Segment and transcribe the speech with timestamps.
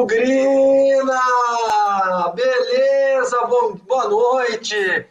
[0.00, 1.20] Bugrina!
[2.34, 5.06] Beleza, bom, boa noite.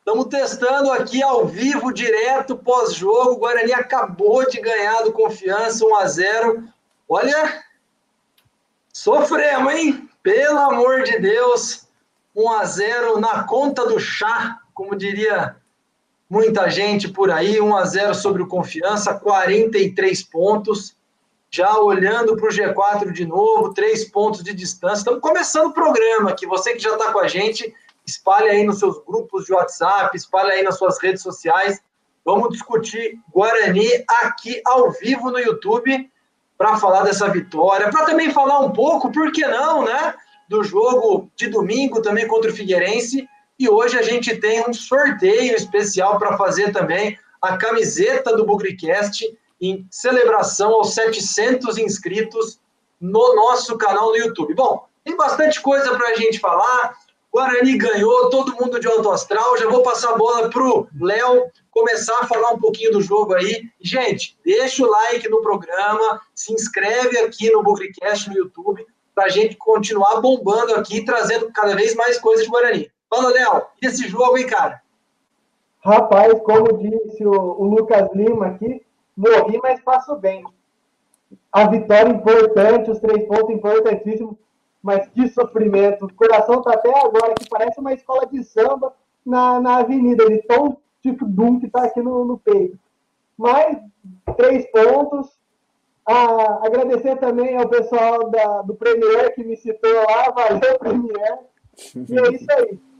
[0.00, 3.30] Estamos testando aqui ao vivo, direto, pós-jogo.
[3.30, 6.68] O Guarani acabou de ganhar do Confiança 1 a 0
[7.08, 7.64] Olha,
[8.92, 10.10] sofremos, hein?
[10.22, 11.88] Pelo amor de Deus.
[12.36, 15.56] 1 a 0 na conta do chá, como diria
[16.28, 17.58] muita gente por aí.
[17.58, 20.97] 1 a 0 sobre o Confiança, 43 pontos
[21.50, 24.98] já olhando para o G4 de novo, três pontos de distância.
[24.98, 26.46] Estamos começando o programa aqui.
[26.46, 27.74] Você que já está com a gente,
[28.06, 31.80] espalhe aí nos seus grupos de WhatsApp, espalhe aí nas suas redes sociais.
[32.24, 33.88] Vamos discutir Guarani
[34.22, 36.10] aqui ao vivo no YouTube
[36.58, 40.14] para falar dessa vitória, para também falar um pouco, por que não, né?
[40.48, 43.26] Do jogo de domingo também contra o Figueirense.
[43.58, 49.24] E hoje a gente tem um sorteio especial para fazer também a camiseta do Bugricast
[49.60, 52.60] em celebração aos 700 inscritos
[53.00, 54.54] no nosso canal no YouTube.
[54.54, 56.96] Bom, tem bastante coisa para a gente falar.
[57.32, 59.56] Guarani ganhou, todo mundo de alto astral.
[59.58, 63.34] Já vou passar a bola para o Léo começar a falar um pouquinho do jogo
[63.34, 63.62] aí.
[63.80, 68.84] Gente, deixa o like no programa, se inscreve aqui no Bugricast no YouTube
[69.14, 72.90] para a gente continuar bombando aqui, trazendo cada vez mais coisas de Guarani.
[73.10, 74.80] Fala, Léo, e esse jogo, hein, cara?
[75.80, 78.82] Rapaz, como disse o, o Lucas Lima aqui,
[79.18, 80.44] morri, mas passo bem.
[81.52, 84.36] A vitória importante, os três pontos importantíssimos,
[84.80, 86.06] mas que sofrimento.
[86.06, 88.94] O coração tá até agora, que parece uma escola de samba
[89.26, 92.78] na, na avenida, de tão tipo Doom que tá aqui no, no peito.
[93.36, 93.78] Mas,
[94.36, 95.36] três pontos.
[96.06, 101.38] Ah, agradecer também ao pessoal da, do Premier que me citou lá, valeu, Premier.
[101.94, 102.80] E é isso aí.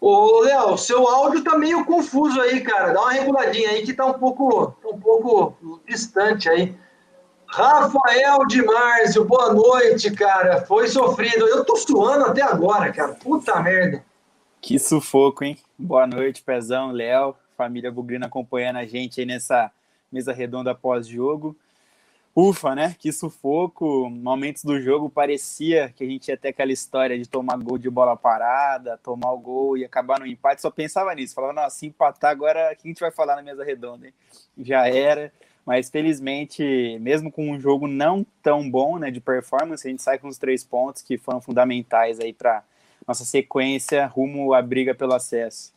[0.00, 2.94] Ô, Léo, seu áudio tá meio confuso aí, cara.
[2.94, 6.74] Dá uma reguladinha aí que tá um pouco, tá um pouco distante aí.
[7.46, 10.64] Rafael de Márcio, boa noite, cara.
[10.64, 11.46] Foi sofrido.
[11.46, 13.12] Eu tô suando até agora, cara.
[13.14, 14.02] Puta merda.
[14.60, 15.58] Que sufoco, hein?
[15.78, 19.70] Boa noite, Pezão, Léo, família Bugrina acompanhando a gente aí nessa
[20.10, 21.56] mesa redonda pós-jogo.
[22.34, 22.94] Ufa, né?
[22.98, 24.08] Que sufoco.
[24.08, 27.90] Momentos do jogo parecia que a gente ia ter aquela história de tomar gol de
[27.90, 30.62] bola parada, tomar o gol e acabar no empate.
[30.62, 31.34] Só pensava nisso.
[31.34, 34.06] Falava, não, se empatar agora, o que a gente vai falar na mesa redonda?
[34.06, 34.14] Hein?
[34.58, 35.32] Já era.
[35.66, 40.18] Mas felizmente, mesmo com um jogo não tão bom né, de performance, a gente sai
[40.18, 42.62] com os três pontos que foram fundamentais aí para
[43.06, 45.72] nossa sequência rumo à briga pelo acesso.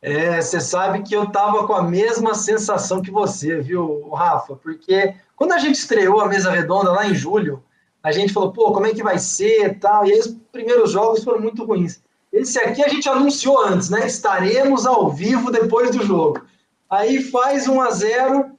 [0.00, 4.54] É, você sabe que eu tava com a mesma sensação que você, viu, Rafa?
[4.54, 7.62] Porque quando a gente estreou a mesa redonda lá em julho,
[8.02, 10.06] a gente falou, pô, como é que vai ser tal.
[10.06, 12.00] E aí os primeiros jogos foram muito ruins.
[12.32, 14.06] Esse aqui a gente anunciou antes, né?
[14.06, 16.42] Estaremos ao vivo depois do jogo.
[16.88, 18.50] Aí faz 1 a 0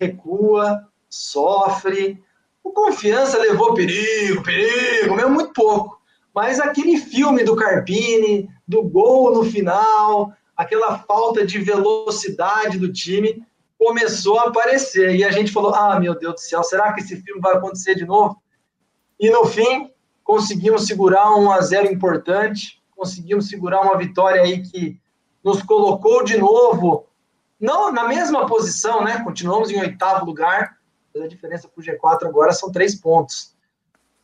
[0.00, 2.22] recua, sofre.
[2.62, 6.00] O confiança levou perigo, perigo, mesmo muito pouco.
[6.34, 13.44] Mas aquele filme do Carpini, do gol no final, aquela falta de velocidade do time
[13.78, 15.14] começou a aparecer.
[15.14, 17.94] E a gente falou: ah, meu Deus do céu, será que esse filme vai acontecer
[17.94, 18.40] de novo?
[19.18, 19.90] E no fim,
[20.22, 24.98] conseguimos segurar um a 0 importante, conseguimos segurar uma vitória aí que
[25.42, 27.06] nos colocou de novo,
[27.60, 29.22] não na mesma posição, né?
[29.22, 30.78] Continuamos em oitavo lugar,
[31.14, 33.54] mas a diferença para o G4 agora são três pontos.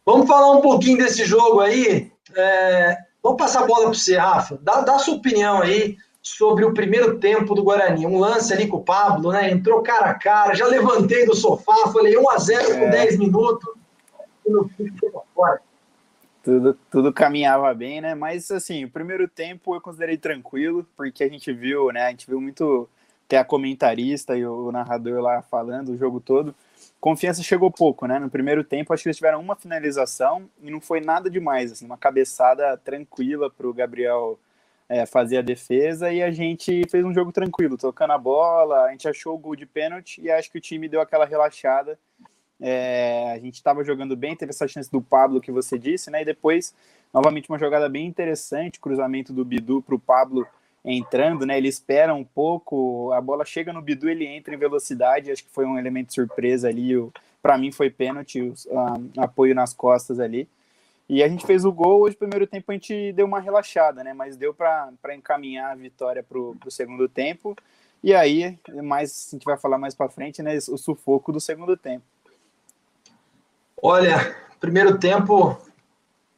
[0.05, 2.11] Vamos falar um pouquinho desse jogo aí.
[2.35, 4.59] É, vamos passar a bola para você, Rafa.
[4.63, 5.97] Dá, dá sua opinião aí
[6.37, 8.07] sobre o primeiro tempo do Guarani.
[8.07, 9.51] Um lance ali com o Pablo, né?
[9.51, 12.91] Entrou cara a cara, já levantei do sofá, falei 1 a 0 com é.
[12.91, 13.75] 10 minutos.
[14.47, 15.61] E no fim ficou fora.
[16.43, 18.15] Tudo, tudo caminhava bem, né?
[18.15, 22.07] Mas assim, o primeiro tempo eu considerei tranquilo, porque a gente viu, né?
[22.07, 22.89] A gente viu muito
[23.29, 26.55] ter a comentarista e o narrador lá falando o jogo todo.
[27.01, 28.19] Confiança chegou pouco, né?
[28.19, 31.87] No primeiro tempo, acho que eles tiveram uma finalização e não foi nada demais, assim,
[31.87, 34.39] uma cabeçada tranquila para o Gabriel
[34.91, 38.91] é, fazer a defesa e a gente fez um jogo tranquilo, tocando a bola, a
[38.91, 41.97] gente achou o gol de pênalti e acho que o time deu aquela relaxada.
[42.61, 46.23] É, a gente estava jogando bem, teve essa chance do Pablo que você disse, né?
[46.23, 46.75] E depois,
[47.15, 50.45] novamente, uma jogada bem interessante, cruzamento do Bidu para o Pablo
[50.85, 51.57] entrando, né?
[51.57, 55.51] Ele espera um pouco, a bola chega no Bidu, ele entra em velocidade, acho que
[55.51, 56.93] foi um elemento surpresa ali.
[57.41, 58.53] Para mim foi pênalti,
[59.17, 60.49] apoio nas costas ali.
[61.13, 64.15] E a gente fez o gol, hoje primeiro tempo a gente deu uma relaxada, né?
[64.15, 67.57] Mas deu para encaminhar a vitória para o segundo tempo.
[68.01, 70.57] E aí, mais, a gente vai falar mais para frente, né?
[70.69, 72.05] O sufoco do segundo tempo.
[73.83, 75.61] Olha, primeiro tempo,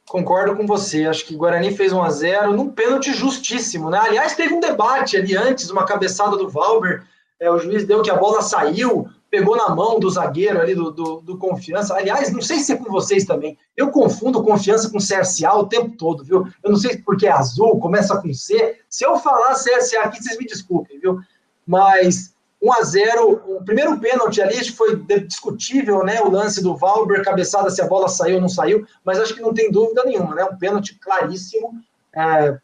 [0.09, 1.05] concordo com você.
[1.05, 3.99] Acho que Guarani fez 1 a 0 num pênalti justíssimo, né?
[3.99, 7.07] Aliás, teve um debate ali antes, uma cabeçada do Valber.
[7.39, 9.07] É, o juiz deu que a bola saiu.
[9.33, 11.95] Pegou na mão do zagueiro ali do, do, do, Confiança.
[11.95, 13.57] Aliás, não sei se é com vocês também.
[13.75, 16.47] Eu confundo Confiança com CSA o tempo todo, viu?
[16.63, 18.79] Eu não sei porque é azul, começa com C.
[18.91, 21.19] Se eu falar CSA aqui, vocês me desculpem, viu?
[21.67, 26.21] Mas 1 a 0 o primeiro pênalti ali foi discutível, né?
[26.21, 29.41] O lance do Valber, cabeçada se a bola saiu ou não saiu, mas acho que
[29.41, 30.45] não tem dúvida nenhuma, né?
[30.45, 31.73] Um pênalti claríssimo.
[32.15, 32.59] É,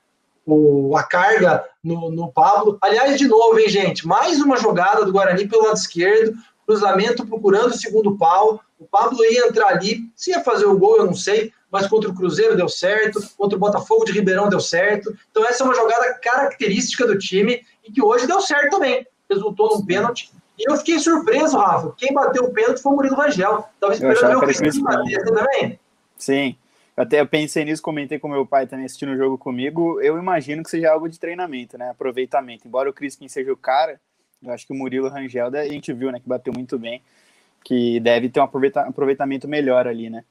[0.48, 2.78] o, a carga no, no Pablo.
[2.80, 4.06] Aliás, de novo, hein, gente?
[4.06, 6.34] Mais uma jogada do Guarani pelo lado esquerdo,
[6.68, 8.60] cruzamento procurando o segundo pau.
[8.78, 12.10] O Pablo ia entrar ali, se ia fazer o gol, eu não sei, mas contra
[12.10, 15.16] o Cruzeiro deu certo, contra o Botafogo de Ribeirão deu certo.
[15.30, 19.76] Então, essa é uma jogada característica do time e que hoje deu certo também resultou
[19.76, 20.30] num pênalti.
[20.58, 21.94] E eu fiquei surpreso, Rafa.
[21.96, 23.64] Quem bateu o pênalti foi o Murilo Rangel.
[23.78, 25.78] Tava esperando ver o Crispim bater, também?
[26.16, 26.56] Sim.
[26.96, 30.00] Até eu pensei nisso, comentei com meu pai também assistindo o jogo comigo.
[30.00, 31.90] Eu imagino que seja algo de treinamento, né?
[31.90, 32.66] Aproveitamento.
[32.66, 34.00] Embora o Crispim seja o cara,
[34.42, 36.20] eu acho que o Murilo Rangel, a gente viu, né?
[36.20, 37.02] Que bateu muito bem.
[37.64, 40.24] Que deve ter um aproveitamento melhor ali, né?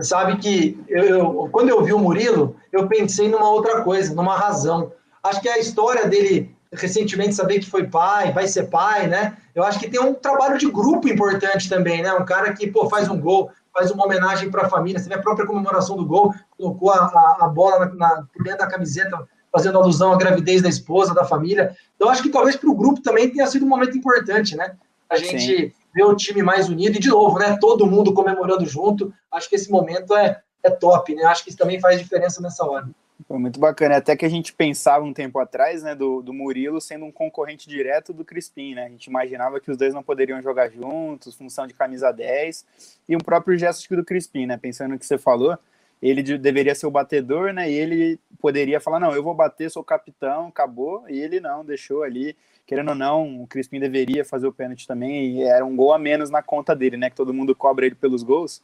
[0.00, 4.36] Sabe que eu, eu, quando eu vi o Murilo, eu pensei numa outra coisa, numa
[4.36, 4.92] razão.
[5.22, 9.36] Acho que a história dele recentemente saber que foi pai, vai ser pai, né?
[9.54, 12.12] Eu acho que tem um trabalho de grupo importante também, né?
[12.14, 14.98] Um cara que pô, faz um gol, faz uma homenagem para a família.
[14.98, 18.42] Você vê a própria comemoração do gol, colocou a, a, a bola na, na, por
[18.42, 21.76] dentro da camiseta, fazendo alusão à gravidez da esposa, da família.
[21.94, 24.74] Então, acho que talvez para o grupo também tenha sido um momento importante, né?
[25.08, 25.72] A gente Sim.
[25.94, 27.58] ver o time mais unido e, de novo, né?
[27.60, 29.12] Todo mundo comemorando junto.
[29.30, 31.24] Acho que esse momento é, é top, né?
[31.24, 32.88] Acho que isso também faz diferença nessa hora.
[33.28, 33.98] Foi muito bacana.
[33.98, 37.68] Até que a gente pensava um tempo atrás, né, do, do Murilo sendo um concorrente
[37.68, 38.86] direto do Crispim, né?
[38.86, 42.64] A gente imaginava que os dois não poderiam jogar juntos, função de camisa 10,
[43.08, 44.56] e um próprio gesto do Crispim, né?
[44.56, 45.58] Pensando no que você falou,
[46.02, 47.70] ele de, deveria ser o batedor, né?
[47.70, 51.04] E ele poderia falar: não, eu vou bater, sou capitão, acabou.
[51.08, 52.36] E ele não, deixou ali.
[52.66, 55.98] Querendo ou não, o Crispim deveria fazer o pênalti também, e era um gol a
[55.98, 57.10] menos na conta dele, né?
[57.10, 58.62] Que todo mundo cobra ele pelos gols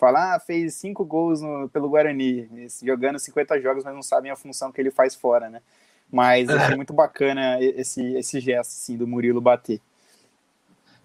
[0.00, 2.48] fala, ah, fez cinco gols no, pelo Guarani,
[2.82, 5.60] jogando 50 jogos, mas não sabem a função que ele faz fora, né?
[6.10, 6.54] Mas é.
[6.54, 9.78] achei muito bacana esse, esse gesto, assim, do Murilo bater.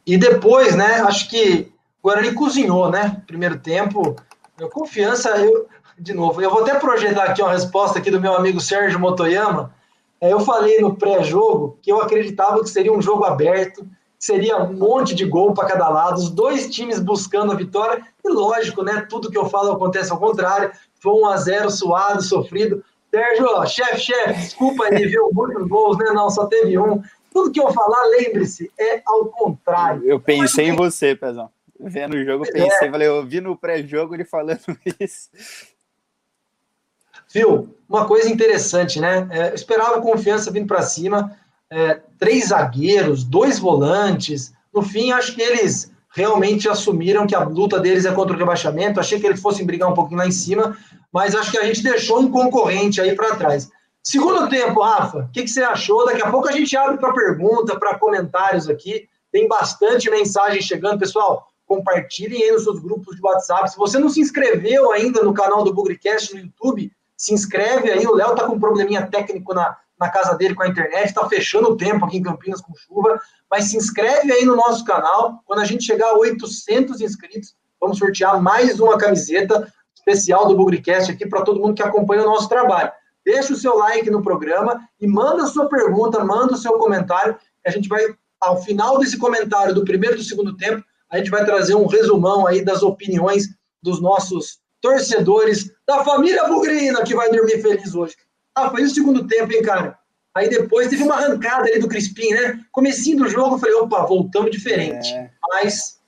[0.08, 1.72] E depois, né, acho que
[2.02, 4.16] o Guarani cozinhou, né, primeiro tempo,
[4.58, 5.68] meu confiança, eu,
[5.98, 9.74] de novo, eu vou até projetar aqui uma resposta aqui do meu amigo Sérgio Motoyama,
[10.20, 13.86] é, eu falei no pré-jogo que eu acreditava que seria um jogo aberto,
[14.18, 18.30] seria um monte de gol para cada lado, os dois times buscando a vitória, e
[18.30, 19.06] lógico, né?
[19.10, 20.72] Tudo que eu falo acontece ao contrário.
[21.00, 22.84] Foi um a zero suado, sofrido.
[23.12, 25.30] Sérgio, chefe, chefe, desculpa aí, viu?
[25.32, 26.06] Muitos gols, né?
[26.12, 27.02] Não, só teve um.
[27.32, 30.04] Tudo que eu falar, lembre-se, é ao contrário.
[30.06, 31.50] Eu pensei em você, Pezão.
[31.80, 32.92] Vendo o jogo, pensei, é.
[32.92, 34.62] falei, eu vi no pré-jogo ele falando
[35.00, 35.30] isso.
[37.34, 37.76] Viu?
[37.88, 39.28] Uma coisa interessante, né?
[39.30, 41.38] É, eu esperava confiança vindo para cima,
[41.70, 44.54] é, três zagueiros, dois volantes.
[44.74, 49.00] No fim, acho que eles realmente assumiram que a luta deles é contra o rebaixamento.
[49.00, 50.78] Achei que eles fossem brigar um pouquinho lá em cima,
[51.12, 53.70] mas acho que a gente deixou um concorrente aí para trás.
[54.02, 56.06] Segundo tempo, Rafa, o que, que, você achou?
[56.06, 59.10] Daqui a pouco a gente abre para pergunta, para comentários aqui.
[59.32, 61.00] Tem bastante mensagem chegando.
[61.00, 63.72] Pessoal, compartilhem aí nos seus grupos de WhatsApp.
[63.72, 68.06] Se você não se inscreveu ainda no canal do Bugrecast no YouTube, se inscreve aí.
[68.06, 71.28] O Léo tá com um probleminha técnico na, na casa dele com a internet, está
[71.28, 73.20] fechando o tempo aqui em Campinas com chuva,
[73.50, 75.42] mas se inscreve aí no nosso canal.
[75.46, 81.12] Quando a gente chegar a 800 inscritos, vamos sortear mais uma camiseta especial do Bugrecast
[81.12, 82.92] aqui para todo mundo que acompanha o nosso trabalho.
[83.26, 87.36] Deixa o seu like no programa e manda a sua pergunta, manda o seu comentário.
[87.66, 88.04] A gente vai,
[88.40, 91.88] ao final desse comentário do primeiro e do segundo tempo, a gente vai trazer um
[91.88, 93.48] resumão aí das opiniões
[93.82, 98.16] dos nossos torcedores da família Bugrina, que vai dormir feliz hoje.
[98.54, 99.98] Ah, foi o segundo tempo, hein, cara?
[100.36, 102.64] Aí depois teve uma arrancada ali do Crispim, né?
[102.72, 105.14] Comecinho do jogo, eu falei, opa, voltamos diferente.
[105.14, 105.32] É.
[105.48, 106.00] Mas.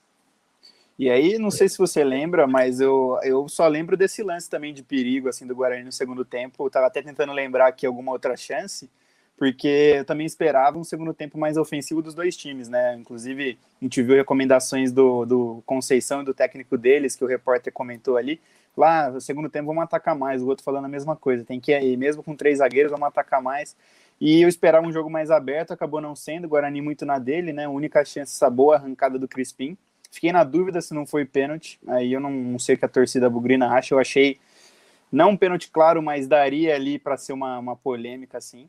[1.00, 4.74] E aí, não sei se você lembra, mas eu, eu só lembro desse lance também
[4.74, 6.66] de perigo, assim, do Guarani no segundo tempo.
[6.66, 8.90] Eu tava até tentando lembrar aqui alguma outra chance,
[9.38, 12.96] porque eu também esperava um segundo tempo mais ofensivo dos dois times, né?
[12.96, 17.72] Inclusive, a gente viu recomendações do, do Conceição e do técnico deles, que o repórter
[17.72, 18.42] comentou ali,
[18.76, 21.72] lá, no segundo tempo vamos atacar mais, o outro falando a mesma coisa, tem que
[21.72, 23.76] ir, mesmo com três zagueiros, vamos atacar mais.
[24.20, 27.54] E eu esperava um jogo mais aberto, acabou não sendo, o Guarani muito na dele,
[27.54, 27.66] né?
[27.66, 29.78] A única chance, essa boa arrancada do Crispim.
[30.12, 32.90] Fiquei na dúvida se não foi pênalti, aí eu não, não sei o que a
[32.90, 34.40] torcida bugrina acha, eu achei
[35.12, 38.68] não um pênalti claro, mas daria ali para ser uma, uma polêmica assim.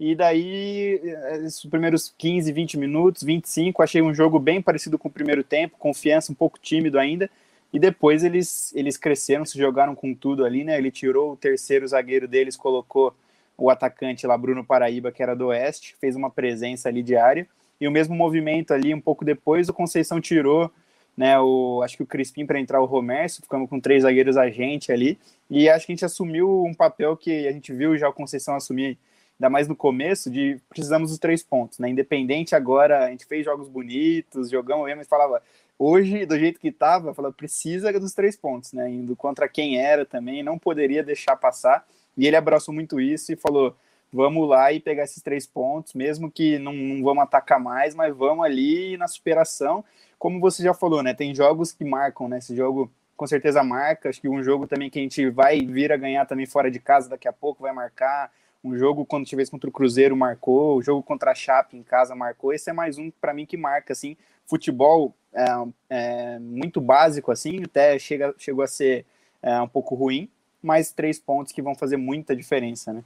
[0.00, 0.98] E daí,
[1.44, 5.76] os primeiros 15, 20 minutos, 25, achei um jogo bem parecido com o primeiro tempo,
[5.78, 7.28] confiança, um pouco tímido ainda.
[7.70, 10.78] E depois eles, eles cresceram, se jogaram com tudo ali, né?
[10.78, 13.14] Ele tirou o terceiro zagueiro deles, colocou
[13.58, 17.46] o atacante lá, Bruno Paraíba, que era do Oeste, fez uma presença ali diária.
[17.78, 20.70] e o mesmo movimento ali, um pouco depois, o Conceição tirou
[21.16, 24.48] né, o, acho que o Crispim para entrar o Romércio, ficamos com três zagueiros a
[24.48, 25.18] gente ali,
[25.50, 28.54] e acho que a gente assumiu um papel que a gente viu já o Conceição
[28.54, 28.98] assumir,
[29.40, 33.42] ainda mais no começo, de precisamos dos três pontos, né, independente agora, a gente fez
[33.42, 35.42] jogos bonitos, jogamos mesmo, mas falava,
[35.78, 40.04] hoje, do jeito que estava, falava, precisa dos três pontos, né, indo contra quem era
[40.04, 41.86] também, não poderia deixar passar,
[42.18, 43.74] e ele abraçou muito isso e falou,
[44.12, 48.14] vamos lá e pegar esses três pontos, mesmo que não, não vamos atacar mais, mas
[48.14, 49.82] vamos ali na superação,
[50.18, 51.14] como você já falou, né?
[51.14, 52.38] Tem jogos que marcam, né?
[52.38, 54.08] Esse jogo com certeza marca.
[54.08, 56.78] Acho que um jogo também que a gente vai vir a ganhar também fora de
[56.78, 58.30] casa daqui a pouco vai marcar.
[58.62, 62.14] Um jogo quando tivesse contra o Cruzeiro marcou, o jogo contra a Chape em casa
[62.14, 62.52] marcou.
[62.52, 64.16] Esse é mais um para mim que marca assim.
[64.46, 65.44] Futebol é,
[65.88, 69.06] é, muito básico assim, até chega, chegou a ser
[69.42, 70.28] é, um pouco ruim,
[70.62, 73.02] mas três pontos que vão fazer muita diferença, né?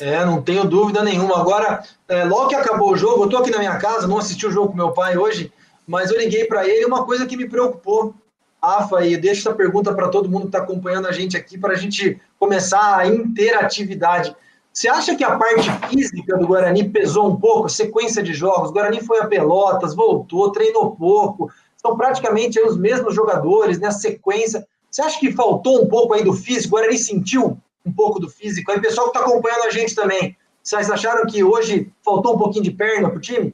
[0.00, 1.40] É, não tenho dúvida nenhuma.
[1.40, 4.46] Agora, é, logo que acabou o jogo, eu tô aqui na minha casa, não assisti
[4.46, 5.52] o jogo com meu pai hoje
[5.88, 8.14] mas eu liguei para ele uma coisa que me preocupou.
[8.62, 11.72] Rafa, e deixo essa pergunta para todo mundo que está acompanhando a gente aqui, para
[11.72, 14.36] a gente começar a interatividade.
[14.78, 18.70] Você acha que a parte física do Guarani pesou um pouco, a sequência de jogos?
[18.70, 23.90] O Guarani foi a Pelotas, voltou, treinou pouco, são praticamente os mesmos jogadores, né?
[23.90, 24.64] sequência.
[24.88, 26.76] Você acha que faltou um pouco aí do físico?
[26.76, 28.70] O Guarani sentiu um pouco do físico?
[28.70, 32.62] Aí, pessoal que está acompanhando a gente também, vocês acharam que hoje faltou um pouquinho
[32.62, 33.52] de perna para o time?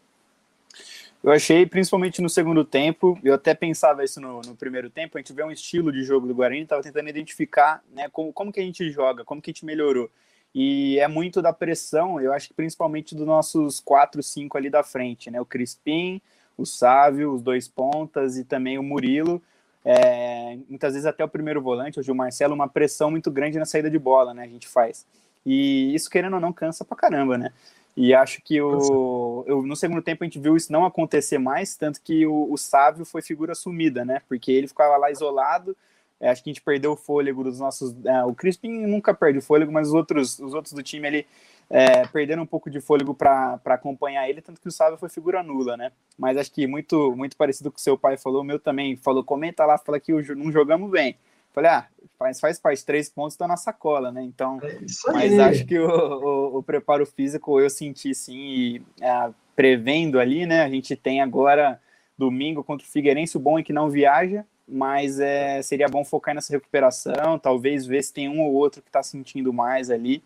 [1.22, 5.22] Eu achei, principalmente no segundo tempo, eu até pensava isso no, no primeiro tempo, a
[5.22, 8.60] gente vê um estilo de jogo do Guarani, estava tentando identificar né, como, como que
[8.60, 10.10] a gente joga, como que a gente melhorou.
[10.54, 14.84] E é muito da pressão, eu acho que principalmente dos nossos quatro, cinco ali da
[14.84, 15.40] frente, né?
[15.40, 16.20] O Crispim,
[16.56, 19.42] o Sávio, os dois pontas e também o Murilo.
[19.84, 23.66] É, muitas vezes até o primeiro volante, hoje o Marcelo, uma pressão muito grande na
[23.66, 24.44] saída de bola, né?
[24.44, 25.04] A gente faz.
[25.44, 27.52] E isso, querendo ou não, cansa pra caramba, né?
[27.96, 31.76] E acho que o, eu, no segundo tempo a gente viu isso não acontecer mais,
[31.76, 34.20] tanto que o, o Sávio foi figura sumida, né?
[34.28, 35.76] Porque ele ficava lá isolado.
[36.20, 37.94] É, acho que a gente perdeu o fôlego dos nossos.
[38.04, 41.26] É, o Crispim nunca perde o fôlego, mas os outros, os outros do time ali
[41.68, 45.42] é, perderam um pouco de fôlego para acompanhar ele, tanto que o Sávio foi figura
[45.42, 45.92] nula, né?
[46.18, 49.24] Mas acho que muito, muito parecido com o seu pai falou, o meu também falou,
[49.24, 51.16] comenta lá, fala que não jogamos bem.
[51.52, 51.86] Falei, ah,
[52.18, 54.22] faz, faz parte, três pontos estão na sacola, né?
[54.22, 59.30] Então, é mas acho que o, o, o, preparo físico eu senti sim, e, é,
[59.54, 60.62] prevendo ali, né?
[60.62, 61.80] A gente tem agora
[62.18, 66.34] domingo contra o Figueirense, o bom é que não viaja, mas é, seria bom focar
[66.34, 70.22] nessa recuperação, talvez ver se tem um ou outro que está sentindo mais ali,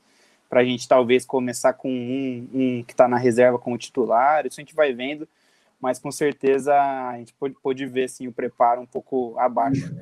[0.48, 4.60] para a gente talvez começar com um, um que está na reserva como titular, isso
[4.60, 5.28] a gente vai vendo,
[5.80, 9.92] mas com certeza a gente pode, pode ver assim, o preparo um pouco abaixo.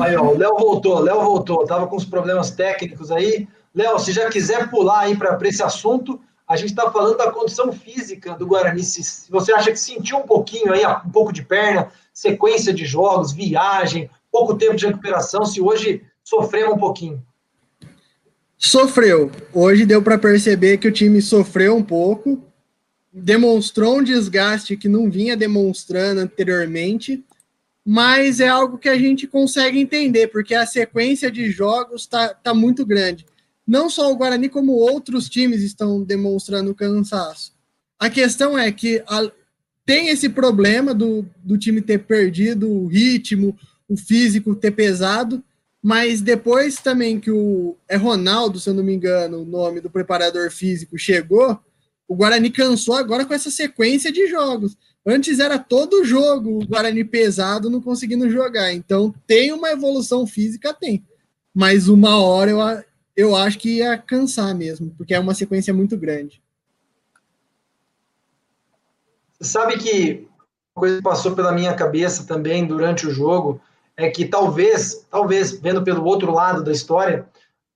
[0.00, 3.48] Aí, ó, o Léo voltou, Léo voltou, tava com os problemas técnicos aí.
[3.74, 7.72] Léo, se já quiser pular aí para esse assunto, a gente está falando da condição
[7.72, 8.84] física do Guarani.
[8.84, 13.32] Se, você acha que sentiu um pouquinho aí, um pouco de perna, sequência de jogos,
[13.32, 17.22] viagem, pouco tempo de recuperação, se hoje sofreu um pouquinho.
[18.56, 19.30] Sofreu.
[19.52, 22.40] Hoje deu para perceber que o time sofreu um pouco
[23.14, 27.24] demonstrou um desgaste que não vinha demonstrando anteriormente,
[27.86, 32.52] mas é algo que a gente consegue entender, porque a sequência de jogos está tá
[32.52, 33.24] muito grande.
[33.64, 37.52] Não só o Guarani, como outros times estão demonstrando cansaço.
[38.00, 39.30] A questão é que a,
[39.84, 43.56] tem esse problema do, do time ter perdido o ritmo,
[43.88, 45.42] o físico ter pesado,
[45.82, 47.76] mas depois também que o.
[47.86, 51.60] É Ronaldo, se eu não me engano, o nome do preparador físico chegou
[52.06, 54.76] o Guarani cansou agora com essa sequência de jogos.
[55.06, 58.72] Antes era todo jogo o Guarani pesado não conseguindo jogar.
[58.72, 61.04] Então tem uma evolução física, tem.
[61.52, 62.58] Mas uma hora eu,
[63.16, 66.42] eu acho que ia cansar mesmo, porque é uma sequência muito grande.
[69.32, 70.28] Você sabe que
[70.76, 73.60] uma coisa que passou pela minha cabeça também durante o jogo
[73.96, 77.28] é que talvez, talvez, vendo pelo outro lado da história,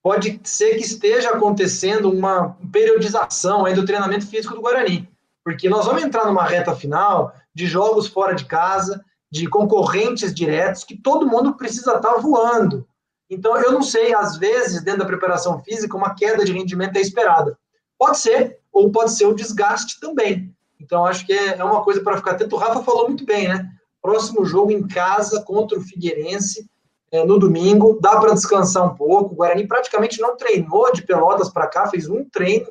[0.02, 5.08] pode ser que esteja acontecendo uma periodização aí do treinamento físico do Guarani,
[5.44, 10.84] porque nós vamos entrar numa reta final de jogos fora de casa, de concorrentes diretos,
[10.84, 12.86] que todo mundo precisa estar tá voando.
[13.30, 17.00] Então, eu não sei, às vezes, dentro da preparação física, uma queda de rendimento é
[17.00, 17.58] esperada.
[17.98, 20.54] Pode ser, ou pode ser o desgaste também.
[20.80, 22.54] Então, acho que é, é uma coisa para ficar atento.
[22.54, 23.70] O Rafa falou muito bem, né?
[24.00, 26.68] Próximo jogo em casa contra o Figueirense
[27.10, 29.34] é, no domingo, dá para descansar um pouco.
[29.34, 32.68] O Guarani praticamente não treinou de Pelotas para cá, fez um treino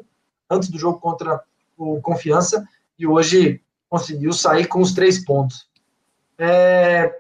[0.50, 1.42] antes do jogo contra
[1.78, 2.66] o Confiança
[2.98, 5.68] e hoje conseguiu sair com os três pontos.
[6.38, 7.20] É,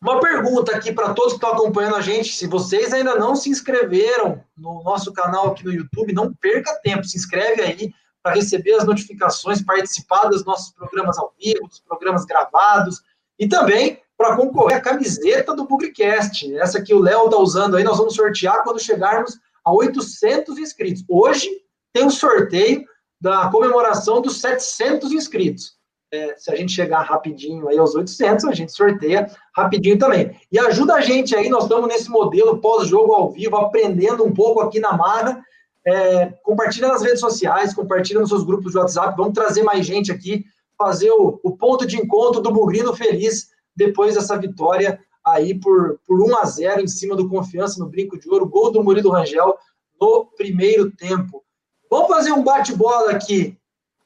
[0.00, 3.50] uma pergunta aqui para todos que estão acompanhando a gente: se vocês ainda não se
[3.50, 8.74] inscreveram no nosso canal aqui no YouTube, não perca tempo, se inscreve aí, para receber
[8.74, 13.02] as notificações, participar dos nossos programas ao vivo, dos programas gravados,
[13.38, 16.54] e também para concorrer à camiseta do Bugrecast.
[16.56, 21.04] Essa que o Léo está usando aí, nós vamos sortear quando chegarmos a 800 inscritos.
[21.08, 21.48] Hoje
[21.92, 22.84] tem um sorteio
[23.20, 25.76] da comemoração dos 700 inscritos.
[26.12, 29.26] É, se a gente chegar rapidinho aí aos 800, a gente sorteia
[29.56, 30.38] rapidinho também.
[30.52, 34.60] E ajuda a gente aí, nós estamos nesse modelo pós-jogo ao vivo, aprendendo um pouco
[34.60, 35.42] aqui na Marra.
[35.84, 40.12] É, compartilha nas redes sociais, compartilha nos seus grupos de WhatsApp, vamos trazer mais gente
[40.12, 40.44] aqui,
[40.78, 46.20] fazer o, o ponto de encontro do Bugrino Feliz depois dessa vitória aí por, por
[46.20, 49.56] 1 a 0 em cima do Confiança no Brinco de Ouro, gol do Murilo Rangel
[50.00, 51.44] no primeiro tempo.
[51.88, 53.56] Vamos fazer um bate-bola aqui.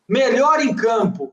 [0.08, 1.32] Melhor em campo.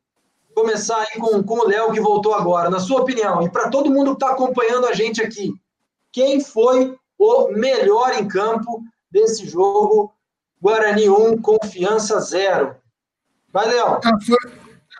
[0.56, 2.70] Começar aí com, com o Léo, que voltou agora.
[2.70, 5.52] Na sua opinião, e para todo mundo que está acompanhando a gente aqui,
[6.12, 10.14] quem foi o melhor em campo desse jogo?
[10.64, 12.74] Guarani 1, Confiança 0.
[13.52, 14.00] Vai, Léo.
[14.02, 14.18] Ah,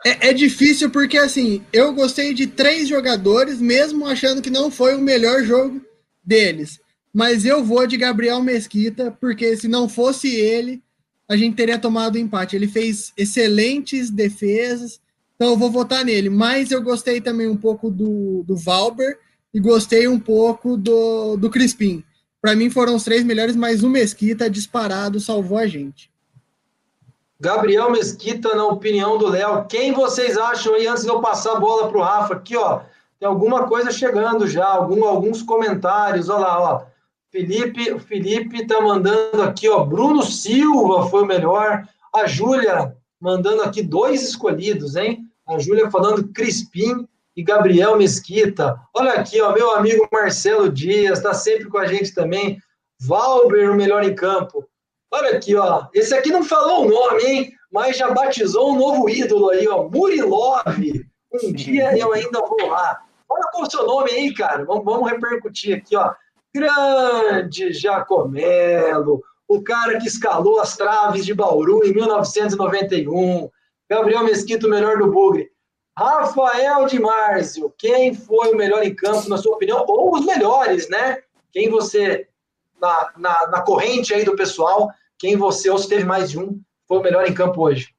[0.06, 4.94] é, é, difícil porque, assim, eu gostei de três jogadores, mesmo achando que não foi
[4.94, 5.82] o melhor jogo
[6.22, 6.82] deles.
[7.14, 10.84] Mas eu vou de Gabriel Mesquita, porque se não fosse ele,
[11.30, 12.58] a gente teria tomado o empate.
[12.58, 15.00] Ele fez excelentes defesas,
[15.34, 16.30] então eu vou votar nele.
[16.30, 19.18] Mas eu gostei também um pouco do, do Valber
[19.54, 22.04] e gostei um pouco do, do Crispim.
[22.44, 26.12] Para mim foram os três melhores, mas o Mesquita disparado salvou a gente.
[27.40, 29.64] Gabriel Mesquita, na opinião do Léo.
[29.66, 32.34] Quem vocês acham aí, antes de eu passar a bola para o Rafa?
[32.34, 32.82] Aqui, ó,
[33.18, 36.28] tem alguma coisa chegando já, algum, alguns comentários.
[36.28, 36.82] Olha lá, ó.
[37.32, 39.86] Felipe, Felipe tá mandando aqui, ó.
[39.86, 41.88] Bruno Silva foi o melhor.
[42.14, 45.26] A Júlia mandando aqui dois escolhidos, hein?
[45.48, 48.80] A Júlia falando Crispim e Gabriel Mesquita.
[48.94, 52.60] Olha aqui, ó, meu amigo Marcelo Dias, tá sempre com a gente também.
[53.00, 54.68] Valber, o melhor em campo.
[55.12, 55.88] Olha aqui, ó.
[55.94, 57.54] Esse aqui não falou o nome, hein?
[57.72, 59.90] Mas já batizou um novo ídolo aí, ó.
[59.90, 60.64] Murilov.
[61.44, 63.02] Um dia eu ainda vou lá.
[63.30, 64.64] Olha qual é o seu nome aí, cara.
[64.64, 66.14] Vamos, vamos repercutir aqui, ó.
[66.54, 73.50] Grande Jacomelo, o cara que escalou as traves de Bauru em 1991.
[73.90, 75.53] Gabriel Mesquita, o melhor do Bugre.
[75.98, 79.86] Rafael de Márcio, quem foi o melhor em campo, na sua opinião?
[79.88, 81.22] Ou os melhores, né?
[81.52, 82.28] Quem você,
[82.82, 86.60] na, na, na corrente aí do pessoal, quem você, ou se teve mais de um,
[86.88, 87.94] foi o melhor em campo hoje?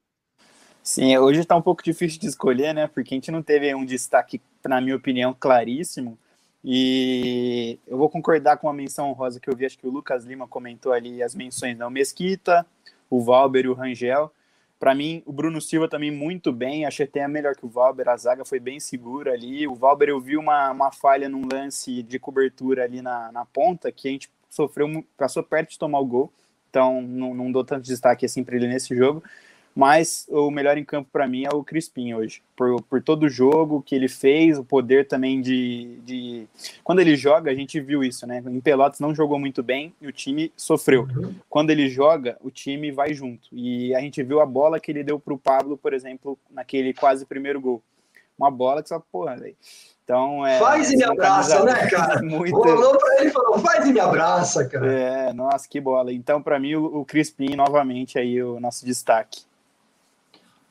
[0.82, 2.86] Sim, hoje está um pouco difícil de escolher, né?
[2.88, 6.18] Porque a gente não teve um destaque, na minha opinião, claríssimo.
[6.62, 10.24] E eu vou concordar com a menção rosa que eu vi, acho que o Lucas
[10.24, 11.88] Lima comentou ali as menções, não?
[11.88, 12.66] Mesquita,
[13.08, 14.32] o Valber e o Rangel.
[14.78, 18.16] Para mim, o Bruno Silva também muito bem, achei até melhor que o Valber, a
[18.16, 19.66] zaga foi bem segura ali.
[19.66, 23.90] O Valber eu vi uma, uma falha num lance de cobertura ali na, na ponta,
[23.90, 26.32] que a gente sofreu, passou perto de tomar o gol
[26.74, 29.22] então não, não dou tanto destaque assim para ele nesse jogo.
[29.74, 33.28] Mas o melhor em campo para mim é o Crispim hoje, por, por todo o
[33.28, 36.46] jogo que ele fez, o poder também de, de.
[36.84, 38.40] Quando ele joga, a gente viu isso, né?
[38.46, 41.08] Em Pelotas não jogou muito bem e o time sofreu.
[41.16, 41.34] Uhum.
[41.50, 43.48] Quando ele joga, o time vai junto.
[43.52, 46.94] E a gente viu a bola que ele deu para o Pablo, por exemplo, naquele
[46.94, 47.82] quase primeiro gol.
[48.38, 49.56] Uma bola que só, porra, velho
[50.04, 52.22] então, é, faz e me abraça, né, cara?
[52.22, 52.54] Muito...
[52.54, 54.92] Rolou pra ele e falou, faz e me abraça, cara.
[54.92, 56.12] É, nossa, que bola.
[56.12, 59.44] Então, para mim, o, o Crispim, novamente, aí o nosso destaque.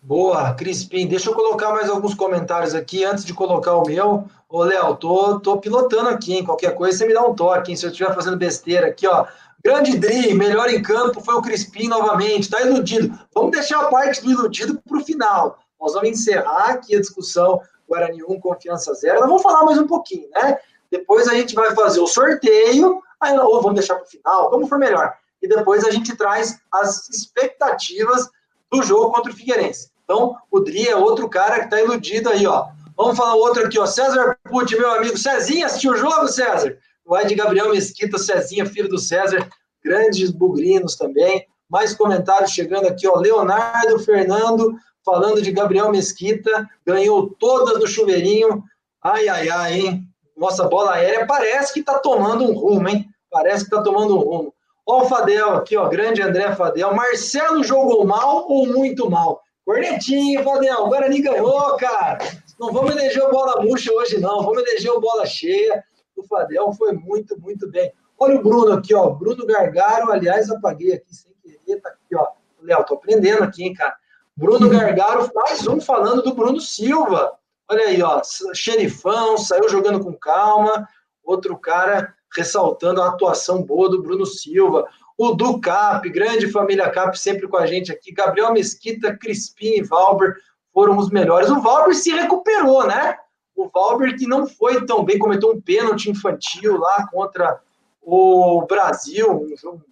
[0.05, 1.07] Boa, Crispim.
[1.07, 4.25] Deixa eu colocar mais alguns comentários aqui antes de colocar o meu.
[4.49, 6.43] Ô, Léo, tô, tô pilotando aqui, hein?
[6.43, 7.77] Qualquer coisa você me dá um toque, hein?
[7.77, 9.25] Se eu estiver fazendo besteira aqui, ó.
[9.63, 13.17] Grande Dri, melhor em campo foi o Crispim novamente, tá iludido.
[13.33, 15.57] Vamos deixar a parte do iludido para o final.
[15.79, 19.21] Nós vamos encerrar aqui a discussão Guarani 1, Confiança 0.
[19.21, 20.57] Nós vamos falar mais um pouquinho, né?
[20.91, 24.67] Depois a gente vai fazer o sorteio, aí, ou vamos deixar para o final, como
[24.67, 25.13] for melhor.
[25.41, 28.29] E depois a gente traz as expectativas
[28.69, 29.92] do jogo contra o Figueirense.
[30.03, 32.67] Então, o Dri é outro cara que está iludido aí, ó.
[32.95, 33.85] Vamos falar outro aqui, ó.
[33.85, 35.17] César Pucci, meu amigo.
[35.17, 36.77] Cezinha, assistiu o jogo, César?
[37.05, 39.47] Vai de Gabriel Mesquita, Cezinha, filho do César.
[39.83, 41.45] Grandes bugrinos também.
[41.69, 43.17] Mais comentários chegando aqui, ó.
[43.17, 48.63] Leonardo Fernando falando de Gabriel Mesquita, ganhou todas no chuveirinho.
[49.01, 50.07] Ai, ai, ai, hein?
[50.35, 53.05] Nossa bola aérea parece que está tomando um rumo, hein?
[53.29, 54.53] Parece que está tomando um rumo.
[54.85, 56.93] Ó o Fadel aqui, ó, grande André Fadel.
[56.93, 59.41] Marcelo jogou mal ou muito mal?
[59.65, 60.83] Cornetinho, Fadel.
[60.83, 62.19] O Guarani ganhou, cara.
[62.59, 64.43] Não vamos eleger o bola murcha hoje, não.
[64.43, 65.83] Vamos eleger o bola cheia.
[66.15, 67.91] O Fadel foi muito, muito bem.
[68.17, 69.09] Olha o Bruno aqui, ó.
[69.09, 71.81] Bruno Gargaro, aliás, apaguei aqui sem querer.
[71.81, 72.27] Tá aqui, ó.
[72.61, 73.95] Léo, tô aprendendo aqui, hein, cara.
[74.35, 77.37] Bruno Gargaro, mais um falando do Bruno Silva.
[77.69, 78.21] Olha aí, ó,
[78.53, 80.87] xerifão, saiu jogando com calma.
[81.23, 84.87] Outro cara ressaltando a atuação boa do Bruno Silva.
[85.17, 88.11] O Du Cap, grande família Cap, sempre com a gente aqui.
[88.11, 90.35] Gabriel Mesquita, Crispim e Valber
[90.73, 91.49] foram os melhores.
[91.49, 93.17] O Valber se recuperou, né?
[93.55, 97.59] O Valber que não foi tão bem, cometeu um pênalti infantil lá contra
[98.01, 99.83] o Brasil, um jogo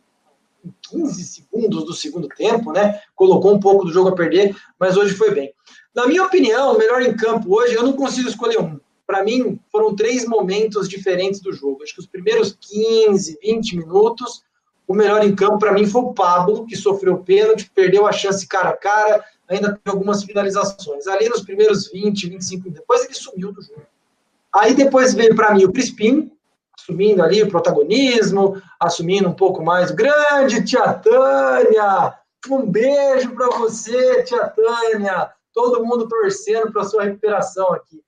[0.66, 3.00] em 15 segundos do segundo tempo, né?
[3.16, 5.54] Colocou um pouco do jogo a perder, mas hoje foi bem.
[5.94, 8.80] Na minha opinião, o melhor em campo hoje, eu não consigo escolher um.
[9.06, 11.84] Para mim, foram três momentos diferentes do jogo.
[11.84, 14.44] Acho que os primeiros 15, 20 minutos,
[14.88, 18.46] o melhor em campo para mim foi o Pablo, que sofreu pênalti, perdeu a chance
[18.48, 21.08] cara a cara, ainda teve algumas finalizações.
[21.08, 23.84] Ali nos primeiros 20, 25 depois ele sumiu do jogo.
[24.54, 26.32] Aí depois veio para mim o Crispim,
[26.78, 29.92] assumindo ali o protagonismo, assumindo um pouco mais.
[29.92, 32.16] Grande Tia Tânia!
[32.50, 35.32] Um beijo para você, Tia Tânia!
[35.54, 38.02] Todo mundo torcendo para sua recuperação aqui.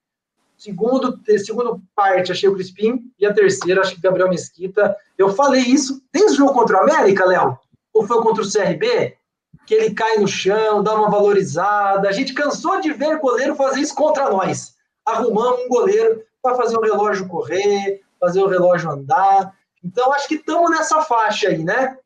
[0.64, 3.12] Segundo, segundo parte, achei o Crispim.
[3.20, 4.96] E a terceira, acho que Gabriel Mesquita.
[5.18, 7.60] Eu falei isso desde o jogo contra o América, Léo?
[7.94, 9.18] Ou foi contra o CRB?
[9.66, 12.08] Que ele cai no chão, dá uma valorizada.
[12.08, 14.74] A gente cansou de ver goleiro fazer isso contra nós.
[15.06, 19.54] Arrumamos um goleiro para fazer o relógio correr, fazer o relógio andar.
[19.84, 21.98] Então, acho que estamos nessa faixa aí, né?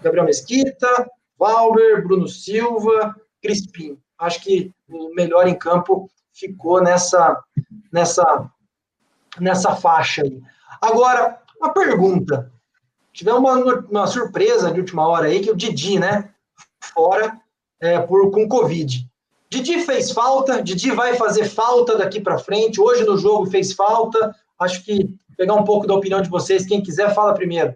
[0.00, 3.98] Gabriel Mesquita, Valber, Bruno Silva, Crispim.
[4.16, 7.42] Acho que o melhor em campo ficou nessa,
[7.92, 8.50] nessa,
[9.38, 10.40] nessa faixa aí.
[10.80, 12.50] Agora, uma pergunta.
[13.12, 16.30] Tivemos uma, uma surpresa de última hora aí, que o Didi, né?
[16.80, 17.38] Fora
[17.80, 19.06] é, por, com Covid.
[19.50, 22.80] Didi fez falta, Didi vai fazer falta daqui para frente.
[22.80, 24.34] Hoje no jogo fez falta.
[24.58, 26.64] Acho que pegar um pouco da opinião de vocês.
[26.64, 27.74] Quem quiser, fala primeiro.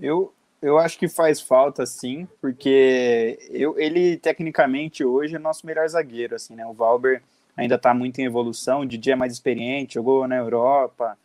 [0.00, 5.86] Eu, eu acho que faz falta, sim, porque eu, ele, tecnicamente, hoje é nosso melhor
[5.88, 6.64] zagueiro, assim, né?
[6.66, 7.22] O Valber
[7.56, 11.16] ainda está muito em evolução, o Didi é mais experiente, jogou na Europa,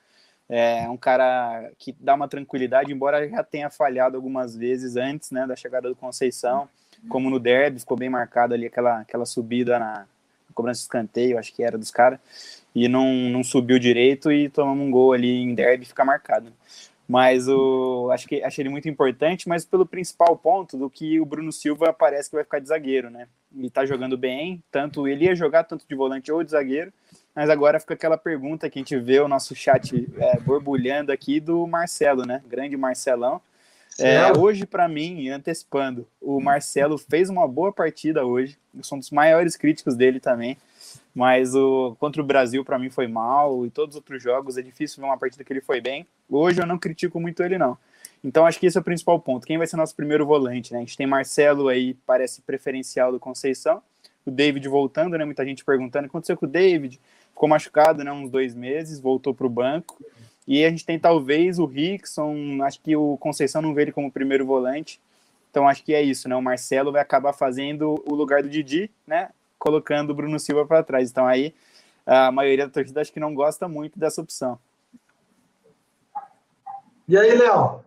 [0.49, 5.45] é um cara que dá uma tranquilidade, embora já tenha falhado algumas vezes antes, né,
[5.45, 6.69] da chegada do Conceição,
[7.09, 10.05] como no derby, ficou bem marcado ali aquela, aquela subida na
[10.53, 12.19] cobrança de escanteio, acho que era dos caras,
[12.73, 16.51] e não, não subiu direito e tomamos um gol ali em derby fica marcado.
[17.07, 21.25] Mas o, acho que achei ele muito importante, mas pelo principal ponto do que o
[21.25, 23.27] Bruno Silva parece que vai ficar de zagueiro, né?
[23.55, 26.91] Ele tá jogando bem, tanto ele ia jogar tanto de volante ou de zagueiro,
[27.35, 31.39] mas agora fica aquela pergunta que a gente vê o nosso chat é, borbulhando aqui
[31.39, 32.41] do Marcelo, né?
[32.47, 33.41] Grande Marcelão.
[33.99, 38.57] É, hoje, para mim, antecipando, o Marcelo fez uma boa partida hoje.
[38.75, 40.57] Eu sou um dos maiores críticos dele também
[41.17, 44.61] mas o contra o Brasil para mim foi mal e todos os outros jogos é
[44.61, 46.05] difícil ver uma partida que ele foi bem.
[46.29, 47.75] Hoje eu não critico muito ele não.
[48.27, 49.47] Então acho que esse é o principal ponto.
[49.47, 50.79] Quem vai ser nosso primeiro volante, né?
[50.79, 53.81] A gente tem Marcelo aí, parece preferencial do Conceição.
[54.25, 55.23] O David voltando, né?
[55.23, 56.99] Muita gente perguntando o que aconteceu com o David.
[57.29, 58.11] Ficou machucado, né?
[58.11, 60.03] Uns dois meses, voltou para o banco.
[60.45, 62.61] E a gente tem talvez o Rickson.
[62.63, 64.99] Acho que o Conceição não vê ele como primeiro volante.
[65.49, 66.35] Então acho que é isso, né?
[66.35, 69.29] O Marcelo vai acabar fazendo o lugar do Didi, né?
[69.57, 71.09] colocando o Bruno Silva para trás.
[71.09, 71.55] Então aí
[72.05, 74.59] a maioria da torcida acho que não gosta muito dessa opção.
[77.07, 77.86] E aí, Léo?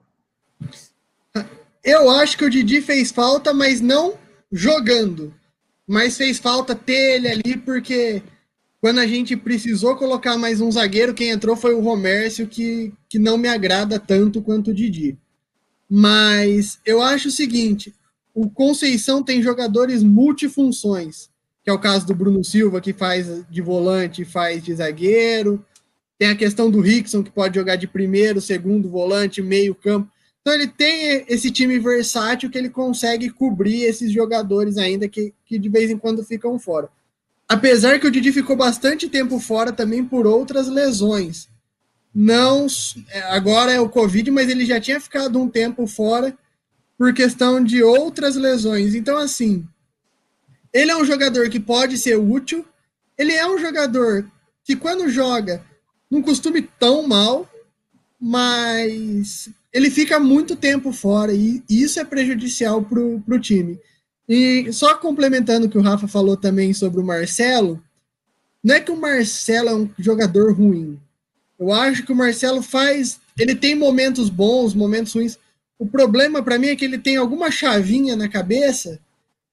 [1.83, 4.15] Eu acho que o Didi fez falta, mas não
[4.53, 5.35] jogando.
[5.87, 8.23] Mas fez falta ter ele ali, porque
[8.81, 13.19] quando a gente precisou colocar mais um zagueiro, quem entrou foi o Romércio, que, que
[13.19, 15.19] não me agrada tanto quanto o Didi.
[15.89, 17.95] Mas eu acho o seguinte:
[18.35, 21.31] o Conceição tem jogadores multifunções
[21.63, 25.65] que é o caso do Bruno Silva, que faz de volante faz de zagueiro.
[26.19, 30.11] Tem a questão do Rickson, que pode jogar de primeiro, segundo volante, meio campo.
[30.41, 35.59] Então ele tem esse time versátil que ele consegue cobrir esses jogadores ainda que, que
[35.59, 36.89] de vez em quando ficam fora.
[37.49, 41.49] Apesar que o Didi ficou bastante tempo fora também por outras lesões.
[42.15, 42.67] Não,
[43.29, 46.37] agora é o Covid, mas ele já tinha ficado um tempo fora
[46.97, 48.95] por questão de outras lesões.
[48.95, 49.67] Então, assim,
[50.73, 52.65] ele é um jogador que pode ser útil.
[53.17, 54.29] Ele é um jogador
[54.65, 55.65] que, quando joga,
[56.11, 57.49] não costuma tão mal,
[58.19, 63.79] mas ele fica muito tempo fora e isso é prejudicial para o time.
[64.29, 67.83] E só complementando o que o Rafa falou também sobre o Marcelo,
[68.63, 70.99] não é que o Marcelo é um jogador ruim.
[71.59, 73.21] Eu acho que o Marcelo faz.
[73.39, 75.39] Ele tem momentos bons, momentos ruins.
[75.79, 79.01] O problema para mim é que ele tem alguma chavinha na cabeça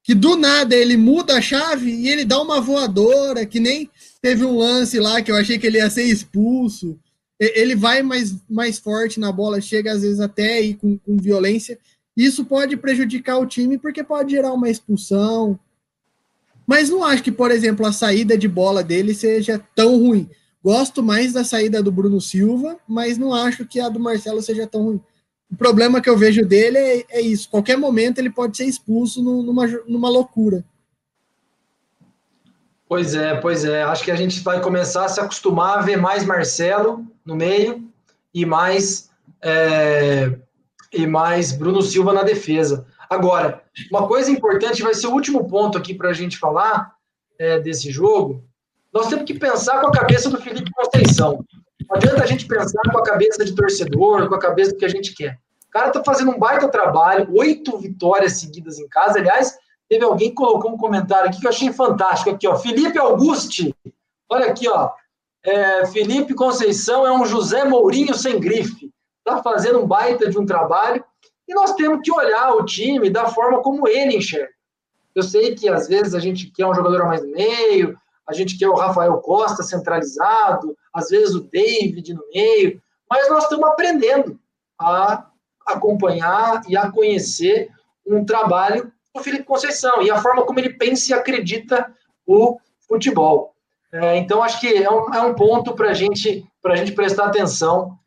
[0.08, 3.90] que do nada ele muda a chave e ele dá uma voadora, que nem
[4.22, 6.98] teve um lance lá que eu achei que ele ia ser expulso.
[7.40, 11.78] Ele vai mais, mais forte na bola, chega às vezes até aí com, com violência.
[12.16, 15.60] Isso pode prejudicar o time porque pode gerar uma expulsão.
[16.66, 20.28] Mas não acho que, por exemplo, a saída de bola dele seja tão ruim.
[20.64, 24.68] Gosto mais da saída do Bruno Silva, mas não acho que a do Marcelo seja
[24.68, 25.02] tão ruim.
[25.50, 27.50] O problema que eu vejo dele é, é isso.
[27.50, 30.66] Qualquer momento ele pode ser expulso numa, numa loucura.
[32.88, 33.84] Pois é, pois é.
[33.84, 37.88] Acho que a gente vai começar a se acostumar a ver mais Marcelo no meio
[38.34, 39.10] e mais
[39.42, 40.38] é,
[40.94, 42.86] e mais Bruno Silva na defesa.
[43.10, 46.94] Agora, uma coisa importante vai ser o último ponto aqui para a gente falar
[47.38, 48.44] é, desse jogo.
[48.94, 51.44] Nós temos que pensar com a cabeça do Felipe Conceição.
[51.88, 54.86] Não adianta a gente pensar com a cabeça de torcedor, com a cabeça do que
[54.86, 55.40] a gente quer.
[55.68, 59.20] O cara tá fazendo um baita trabalho, oito vitórias seguidas em casa.
[59.20, 59.58] Aliás,
[59.90, 62.30] teve alguém que colocou um comentário aqui que eu achei fantástico.
[62.32, 62.56] Aqui, ó.
[62.56, 63.74] Felipe Auguste.
[64.30, 64.92] Olha aqui, ó.
[65.44, 68.92] É, Felipe Conceição é um José Mourinho sem grife.
[69.24, 71.04] Tá fazendo um baita de um trabalho.
[71.48, 74.52] E nós temos que olhar o time da forma como ele enxerga.
[75.16, 77.98] Eu sei que às vezes a gente quer um jogador mais no meio,
[78.28, 83.44] a gente quer o Rafael Costa centralizado, às vezes o David no meio, mas nós
[83.44, 84.38] estamos aprendendo
[84.80, 85.26] a
[85.66, 87.70] acompanhar e a conhecer
[88.06, 91.92] um trabalho Felipe Conceição e a forma como ele pensa e acredita
[92.26, 93.54] o futebol.
[93.92, 97.98] É, então, acho que é um, é um ponto para gente, a gente prestar atenção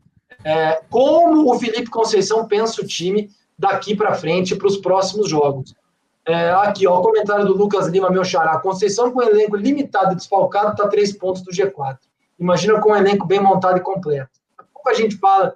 [0.45, 5.75] é, como o Felipe Conceição pensa o time daqui para frente para os próximos jogos.
[6.27, 8.59] É, aqui, ó, o comentário do Lucas Lima, meu xará.
[8.59, 11.99] Conceição com elenco limitado e desfalcado está três pontos do G4.
[12.39, 14.31] Imagina com um elenco bem montado e completo.
[14.59, 15.55] A pouco a gente fala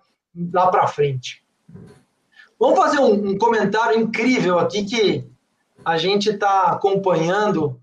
[0.53, 1.43] lá para frente.
[2.59, 5.25] Vamos fazer um, um, comentário incrível aqui que
[5.85, 7.81] a gente está acompanhando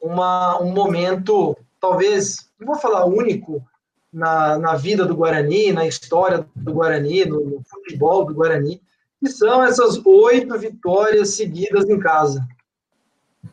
[0.00, 3.64] uma, um momento, talvez, não vou falar único,
[4.12, 8.82] na, na vida do Guarani, na história do Guarani, no, no futebol do Guarani,
[9.18, 12.46] que são essas oito vitórias seguidas em casa.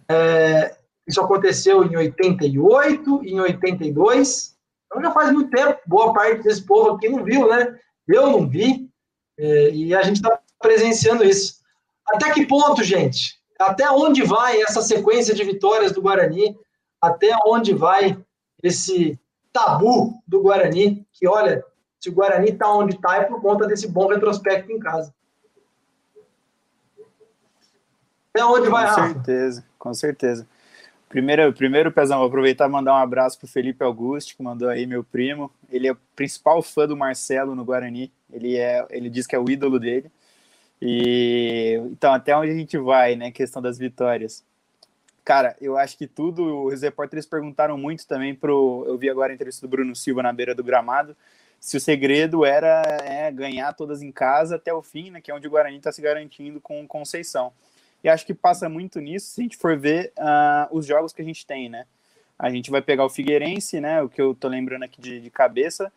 [0.07, 0.75] É,
[1.07, 6.91] isso aconteceu em 88, em 82, então já faz muito tempo, boa parte desse povo
[6.91, 7.79] aqui não viu, né?
[8.07, 8.89] Eu não vi,
[9.37, 11.59] é, e a gente está presenciando isso.
[12.07, 13.38] Até que ponto, gente?
[13.59, 16.57] Até onde vai essa sequência de vitórias do Guarani?
[17.01, 18.17] Até onde vai
[18.63, 19.19] esse
[19.51, 21.05] tabu do Guarani?
[21.11, 21.63] Que olha,
[21.99, 25.13] se o Guarani está onde está é por conta desse bom retrospecto em casa.
[28.33, 30.47] Até onde vai, Com certeza, com certeza.
[31.09, 34.69] Primeiro, primeiro, Pezão, vou aproveitar e mandar um abraço para o Felipe Augusto, que mandou
[34.69, 35.51] aí meu primo.
[35.67, 38.13] Ele é o principal fã do Marcelo no Guarani.
[38.31, 40.11] Ele, é, ele diz que é o ídolo dele.
[40.81, 43.31] E então, até onde a gente vai, né?
[43.31, 44.43] Questão das vitórias.
[45.23, 46.65] Cara, eu acho que tudo.
[46.65, 48.83] Os repórteres perguntaram muito também pro.
[48.87, 51.15] Eu vi agora a entrevista do Bruno Silva na beira do gramado.
[51.59, 55.21] Se o segredo era é, ganhar todas em casa até o fim, né?
[55.21, 57.51] Que é onde o Guarani está se garantindo com Conceição.
[58.03, 61.21] E acho que passa muito nisso se a gente for ver uh, os jogos que
[61.21, 61.85] a gente tem, né?
[62.37, 64.01] A gente vai pegar o Figueirense, né?
[64.01, 65.91] O que eu tô lembrando aqui de, de cabeça,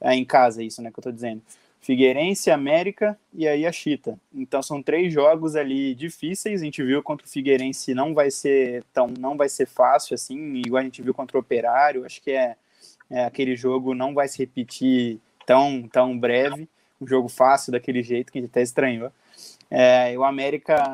[0.00, 0.92] é em casa, isso, né?
[0.92, 1.42] Que eu tô dizendo.
[1.80, 4.18] Figueirense, América e aí a Chita.
[4.34, 6.60] Então são três jogos ali difíceis.
[6.60, 10.56] A gente viu contra o Figueirense não vai ser tão, não vai ser fácil assim,
[10.56, 12.04] igual a gente viu contra o Operário.
[12.04, 12.56] Acho que é,
[13.08, 16.68] é aquele jogo não vai se repetir tão tão breve,
[17.00, 19.10] um jogo fácil daquele jeito que a gente até estranhou.
[19.70, 20.84] É, o América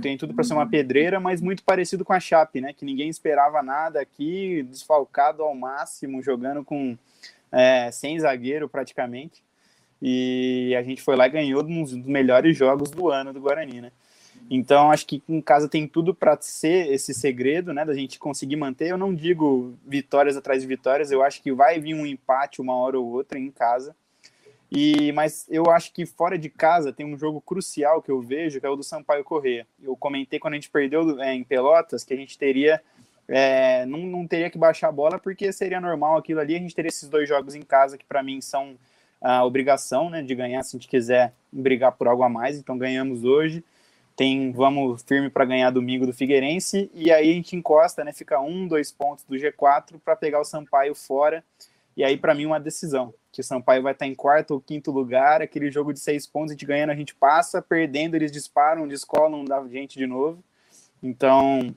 [0.00, 2.72] tem tudo para ser uma pedreira, mas muito parecido com a Chape, né?
[2.72, 6.96] Que ninguém esperava nada aqui, desfalcado ao máximo, jogando com
[7.52, 9.46] é, sem zagueiro praticamente.
[10.00, 13.80] E a gente foi lá e ganhou um dos melhores jogos do ano do Guarani,
[13.80, 13.92] né?
[14.50, 17.84] Então acho que em casa tem tudo para ser esse segredo, né?
[17.84, 18.88] Da gente conseguir manter.
[18.88, 22.74] Eu não digo vitórias atrás de vitórias, eu acho que vai vir um empate uma
[22.76, 23.94] hora ou outra em casa
[24.70, 28.60] e, mas eu acho que fora de casa tem um jogo crucial que eu vejo,
[28.60, 29.66] que é o do Sampaio Corrêa.
[29.82, 32.80] Eu comentei quando a gente perdeu é, em Pelotas que a gente teria.
[33.26, 36.54] É, não, não teria que baixar a bola porque seria normal aquilo ali.
[36.54, 38.76] A gente teria esses dois jogos em casa que para mim são
[39.20, 42.58] a obrigação né, de ganhar se a gente quiser brigar por algo a mais.
[42.58, 43.64] Então ganhamos hoje.
[44.16, 48.12] Tem, vamos firme para ganhar domingo do Figueirense e aí a gente encosta, né?
[48.12, 51.44] Fica um, dois pontos do G4 para pegar o Sampaio fora
[51.98, 53.12] e aí, para mim, uma decisão.
[53.32, 56.52] Que o Sampaio vai estar em quarto ou quinto lugar, aquele jogo de seis pontos,
[56.52, 60.38] a gente ganhando, a gente passa, perdendo, eles disparam, descolam da gente de novo.
[61.02, 61.74] Então,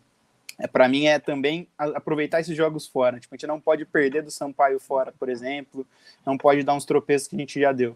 [0.62, 3.20] é, para mim é também aproveitar esses jogos fora.
[3.20, 5.86] Tipo, a gente não pode perder do Sampaio fora, por exemplo,
[6.26, 7.96] não pode dar uns tropeços que a gente já deu.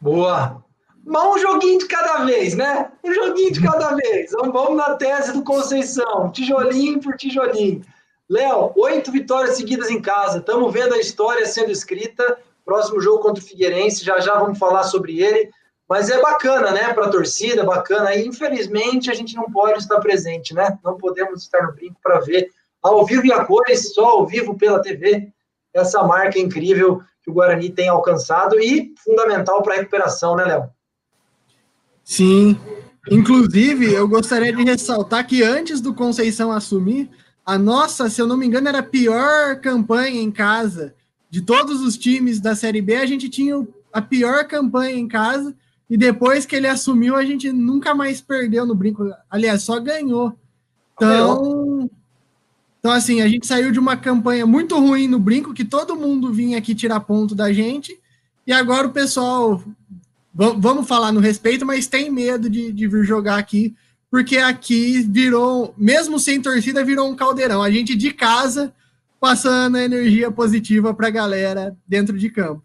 [0.00, 0.64] Boa!
[1.04, 2.90] Mas um joguinho de cada vez, né?
[3.02, 4.32] Um joguinho de cada vez.
[4.32, 7.82] Vamos na tese do Conceição, tijolinho por tijolinho.
[8.28, 10.38] Léo, oito vitórias seguidas em casa.
[10.38, 12.38] Estamos vendo a história sendo escrita.
[12.64, 15.50] Próximo jogo contra o Figueirense, já já vamos falar sobre ele.
[15.88, 16.92] Mas é bacana, né?
[16.92, 18.14] Para a torcida, bacana.
[18.14, 20.78] E infelizmente a gente não pode estar presente, né?
[20.84, 22.50] Não podemos estar no brinco para ver
[22.82, 25.28] ao vivo e a cores, só ao vivo pela TV,
[25.74, 30.70] essa marca incrível que o Guarani tem alcançado e fundamental para a recuperação, né, Léo?
[32.04, 32.58] Sim.
[33.10, 37.10] Inclusive, eu gostaria de ressaltar que antes do Conceição assumir,
[37.44, 40.94] a nossa, se eu não me engano, era a pior campanha em casa.
[41.28, 45.54] De todos os times da Série B, a gente tinha a pior campanha em casa.
[45.88, 49.08] E depois que ele assumiu, a gente nunca mais perdeu no brinco.
[49.30, 50.36] Aliás, só ganhou.
[50.94, 51.90] Então,
[52.78, 56.32] então, assim, a gente saiu de uma campanha muito ruim no brinco, que todo mundo
[56.32, 57.98] vinha aqui tirar ponto da gente.
[58.46, 59.62] E agora o pessoal
[60.32, 63.74] vamos falar no respeito, mas tem medo de, de vir jogar aqui,
[64.10, 67.62] porque aqui virou, mesmo sem torcida, virou um caldeirão.
[67.62, 68.72] A gente de casa
[69.18, 72.62] passando energia positiva para a galera dentro de campo.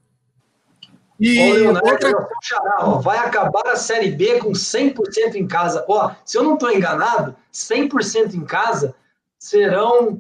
[1.22, 2.28] E Ô, Leonardo, outra...
[2.42, 5.86] Xará, vai acabar a Série B com 100% em casa.
[5.88, 8.96] Ó, se eu não estou enganado, 100% em casa
[9.38, 10.20] serão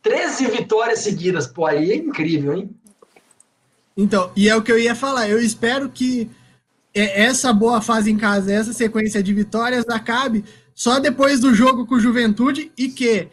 [0.00, 1.46] 13 vitórias seguidas.
[1.46, 2.70] Pô, aí é incrível, hein?
[3.94, 5.28] Então, e é o que eu ia falar.
[5.28, 6.30] Eu espero que
[6.94, 11.86] é, essa boa fase em casa, essa sequência de vitórias acabe só depois do jogo
[11.86, 13.28] com o Juventude e que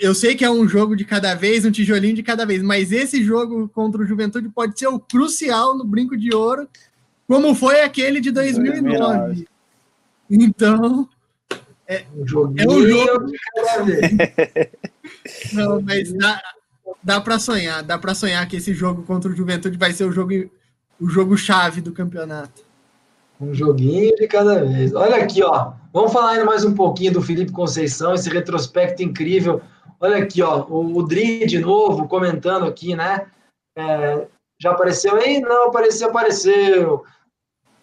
[0.00, 2.90] eu sei que é um jogo de cada vez, um tijolinho de cada vez, mas
[2.90, 6.66] esse jogo contra o Juventude pode ser o crucial no Brinco de Ouro,
[7.28, 9.46] como foi aquele de 2009.
[10.30, 11.08] Então,
[11.86, 12.22] é, um
[12.56, 14.12] é um jogo de cada vez.
[15.52, 16.42] Não, mas dá,
[17.02, 20.12] dá para sonhar, dá para sonhar que esse jogo contra o Juventude vai ser o
[20.12, 20.32] jogo
[21.00, 22.62] o jogo chave do campeonato.
[23.40, 24.94] Um joguinho de cada vez.
[24.94, 25.72] Olha aqui, ó.
[25.92, 29.60] Vamos falar ainda mais um pouquinho do Felipe Conceição, esse retrospecto incrível.
[30.04, 30.66] Olha aqui, ó.
[30.68, 33.26] O, o Dri de novo comentando aqui, né?
[33.74, 34.26] É,
[34.60, 35.40] já apareceu aí?
[35.40, 37.04] Não, apareceu, apareceu.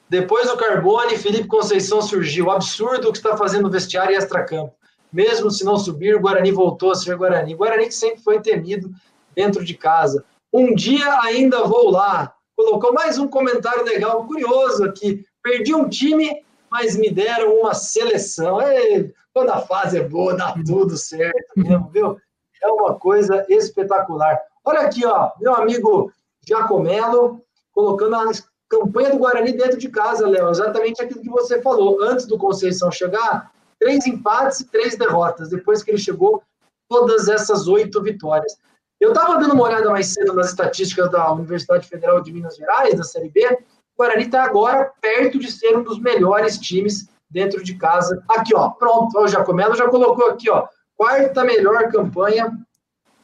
[0.07, 2.51] Depois do Carbone, Felipe Conceição surgiu.
[2.51, 4.75] Absurdo o que está fazendo no vestiário e extracampo.
[5.11, 7.55] Mesmo se não subir, o Guarani voltou a ser Guarani.
[7.55, 8.91] Guarani sempre foi temido
[9.35, 10.23] dentro de casa.
[10.53, 12.35] Um dia ainda vou lá.
[12.55, 15.25] Colocou mais um comentário legal, curioso aqui.
[15.41, 18.61] Perdi um time, mas me deram uma seleção.
[18.61, 22.17] E, quando a fase é boa, dá tudo certo mesmo, viu?
[22.61, 24.39] É uma coisa espetacular.
[24.63, 26.11] Olha aqui, ó, meu amigo
[26.45, 27.41] Giacomelo,
[27.71, 28.31] colocando a
[28.69, 30.49] campanha do Guarani dentro de casa, Léo.
[30.49, 32.01] Exatamente aquilo que você falou.
[32.01, 35.49] Antes do Conceição chegar, três empates e três derrotas.
[35.49, 36.43] Depois que ele chegou,
[36.87, 38.57] todas essas oito vitórias.
[38.99, 42.95] Eu estava dando uma olhada mais cedo nas estatísticas da Universidade Federal de Minas Gerais,
[42.95, 43.57] da Série B,
[44.01, 48.23] Guarani está agora perto de ser um dos melhores times dentro de casa.
[48.29, 52.51] Aqui, ó, pronto, o Jacomelo já colocou aqui, ó, quarta melhor campanha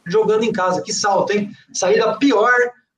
[0.06, 0.82] jogando em casa.
[0.82, 1.52] Que salto, hein?
[1.74, 2.54] Saída pior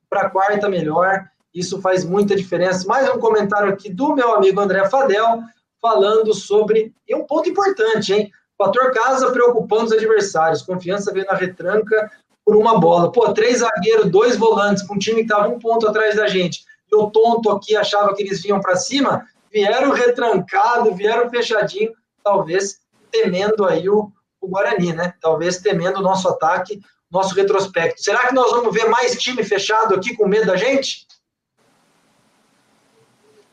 [0.08, 1.24] para quarta melhor.
[1.52, 2.86] Isso faz muita diferença.
[2.86, 5.42] Mais um comentário aqui do meu amigo André Fadel,
[5.82, 6.94] falando sobre.
[7.08, 8.30] E um ponto importante, hein?
[8.56, 10.62] Fator casa preocupando os adversários.
[10.62, 12.10] Confiança veio na retranca
[12.44, 13.10] por uma bola.
[13.10, 16.64] Pô, três zagueiros, dois volantes, com um time que estava um ponto atrás da gente
[16.92, 23.64] eu tonto aqui achava que eles vinham para cima, vieram retrancado, vieram fechadinho, talvez temendo
[23.64, 25.14] aí o, o Guarani, né?
[25.20, 28.02] Talvez temendo o nosso ataque, nosso retrospecto.
[28.02, 31.06] Será que nós vamos ver mais time fechado aqui com medo da gente?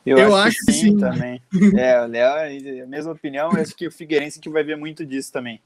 [0.05, 0.97] Eu, eu acho, acho, que sim, sim.
[0.97, 1.41] também.
[1.77, 5.05] É, o Léo, a mesma opinião, eu acho que o Figueirense que vai ver muito
[5.05, 5.61] disso também.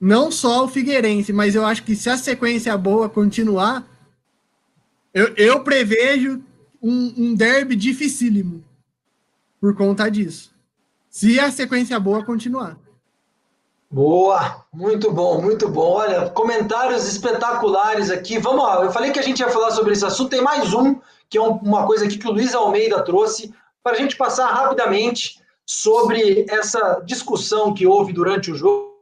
[0.00, 3.86] Não só o Figueirense, mas eu acho que se a sequência boa continuar,
[5.14, 6.42] eu, eu prevejo
[6.82, 8.64] um, um derby dificílimo
[9.60, 10.52] por conta disso.
[11.08, 12.76] Se a sequência boa continuar.
[13.90, 15.92] Boa, muito bom, muito bom.
[15.92, 18.38] Olha, comentários espetaculares aqui.
[18.38, 20.30] Vamos lá, eu falei que a gente ia falar sobre esse assunto.
[20.30, 23.98] Tem mais um, que é uma coisa aqui que o Luiz Almeida trouxe, para a
[23.98, 28.92] gente passar rapidamente sobre essa discussão que houve durante o jogo.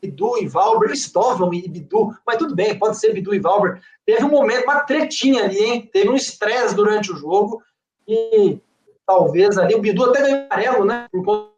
[0.00, 3.80] Bidu e Valber, Stovan e Bidu, mas tudo bem, pode ser Bidu e Valber.
[4.08, 5.90] Teve um momento, uma tretinha ali, hein?
[5.92, 7.62] Teve um estresse durante o jogo
[8.06, 8.58] e
[9.06, 11.06] talvez ali o Bidu até ganhou amarelo, né?
[11.12, 11.52] Por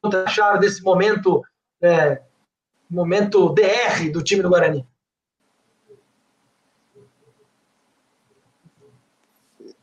[0.00, 1.42] conta acharam desse momento,
[1.82, 2.22] é,
[2.88, 4.86] momento DR do time do Guarani.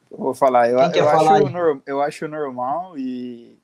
[0.10, 3.57] Vou falar, eu, eu, acho, eu acho normal e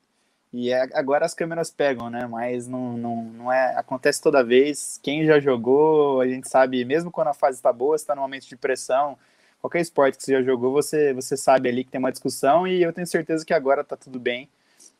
[0.56, 2.28] e é, agora as câmeras pegam, né?
[2.28, 3.74] Mas não, não, não é.
[3.76, 5.00] Acontece toda vez.
[5.02, 8.46] Quem já jogou, a gente sabe, mesmo quando a fase está boa, está no momento
[8.46, 9.18] de pressão,
[9.60, 12.80] qualquer esporte que você já jogou, você, você sabe ali que tem uma discussão e
[12.80, 14.48] eu tenho certeza que agora está tudo bem.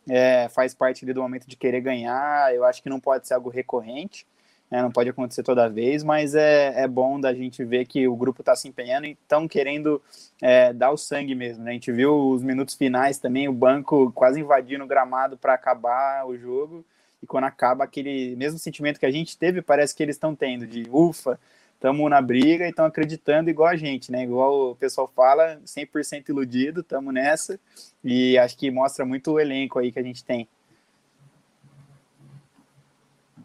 [0.08, 2.52] É, faz parte ali do momento de querer ganhar.
[2.52, 4.26] Eu acho que não pode ser algo recorrente
[4.74, 8.16] né, não pode acontecer toda vez, mas é, é bom da gente ver que o
[8.16, 10.02] grupo está se empenhando e estão querendo
[10.42, 11.62] é, dar o sangue mesmo.
[11.62, 11.70] Né?
[11.70, 16.26] A gente viu os minutos finais também, o banco quase invadindo o gramado para acabar
[16.26, 16.84] o jogo,
[17.22, 20.66] e quando acaba aquele mesmo sentimento que a gente teve, parece que eles estão tendo,
[20.66, 21.38] de ufa,
[21.74, 24.24] estamos na briga e estão acreditando igual a gente, né?
[24.24, 27.60] Igual o pessoal fala, 100% iludido, estamos nessa.
[28.02, 30.48] E acho que mostra muito o elenco aí que a gente tem.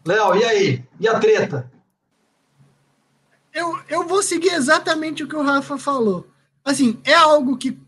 [0.04, 0.84] Léo, e aí?
[0.98, 1.70] E a treta?
[3.52, 6.26] Eu, eu vou seguir exatamente o que o Rafa falou.
[6.64, 7.78] Assim, é algo que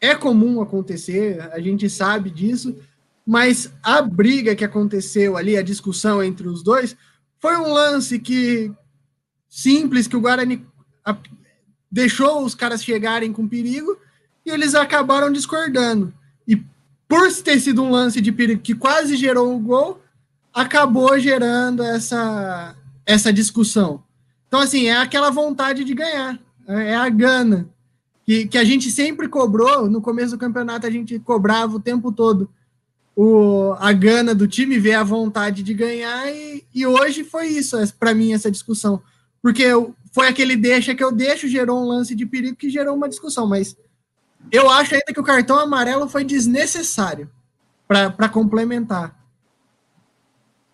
[0.00, 2.76] é comum acontecer, a gente sabe disso,
[3.24, 6.96] mas a briga que aconteceu ali, a discussão entre os dois,
[7.38, 8.72] foi um lance que
[9.48, 10.66] simples, que o Guarani
[11.90, 13.96] deixou os caras chegarem com perigo
[14.44, 16.12] e eles acabaram discordando.
[16.48, 16.56] E
[17.06, 20.01] por ter sido um lance de perigo que quase gerou o gol,
[20.52, 22.76] acabou gerando essa,
[23.06, 24.02] essa discussão.
[24.46, 27.68] Então, assim, é aquela vontade de ganhar, é a gana,
[28.24, 32.12] que, que a gente sempre cobrou, no começo do campeonato a gente cobrava o tempo
[32.12, 32.48] todo
[33.14, 37.76] o, a gana do time, ver a vontade de ganhar, e, e hoje foi isso,
[37.98, 39.02] para mim, essa discussão.
[39.40, 39.64] Porque
[40.12, 43.46] foi aquele deixa que eu deixo, gerou um lance de perigo que gerou uma discussão,
[43.46, 43.76] mas
[44.50, 47.30] eu acho ainda que o cartão amarelo foi desnecessário
[47.86, 49.21] para complementar.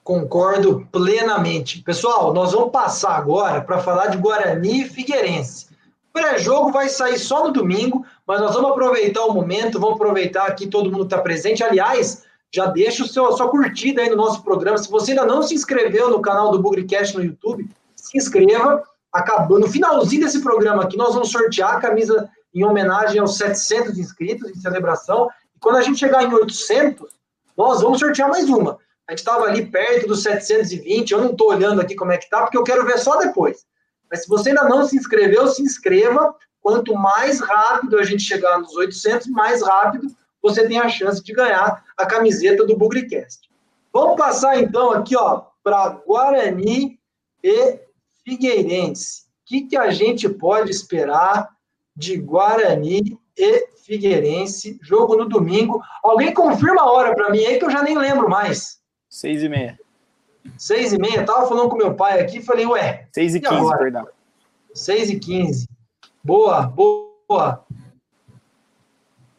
[0.08, 1.82] Concordo plenamente.
[1.82, 5.66] Pessoal, nós vamos passar agora para falar de Guarani e Figueirense.
[6.08, 10.50] O pré-jogo vai sair só no domingo, mas nós vamos aproveitar o momento, vamos aproveitar
[10.54, 11.62] que todo mundo está presente.
[11.62, 14.78] Aliás, já deixa o seu, a sua curtida aí no nosso programa.
[14.78, 18.82] Se você ainda não se inscreveu no canal do Bugrecast no YouTube, se inscreva.
[19.12, 23.98] Acabou, no finalzinho desse programa aqui, nós vamos sortear a camisa em homenagem aos 700
[23.98, 25.28] inscritos em celebração.
[25.54, 27.10] E quando a gente chegar em 800,
[27.54, 28.78] nós vamos sortear mais uma.
[29.08, 32.28] A gente estava ali perto dos 720, eu não estou olhando aqui como é que
[32.28, 33.64] tá, porque eu quero ver só depois.
[34.10, 36.34] Mas se você ainda não se inscreveu, se inscreva.
[36.60, 40.08] Quanto mais rápido a gente chegar nos 800, mais rápido
[40.42, 43.48] você tem a chance de ganhar a camiseta do Bugrecast.
[43.92, 46.98] Vamos passar então aqui, ó, para Guarani
[47.42, 47.80] e
[48.24, 49.22] Figueirense.
[49.22, 51.48] O que, que a gente pode esperar
[51.96, 54.78] de Guarani e Figueirense?
[54.82, 55.80] Jogo no domingo.
[56.02, 58.77] Alguém confirma a hora para mim aí que eu já nem lembro mais.
[59.08, 59.78] Seis e meia.
[60.56, 63.06] Seis e meia, tava falando com meu pai aqui, falei, ué.
[63.12, 63.78] Seis e, e quinze, agora?
[63.78, 64.08] perdão.
[64.74, 65.68] Seis e quinze.
[66.22, 67.64] Boa, boa.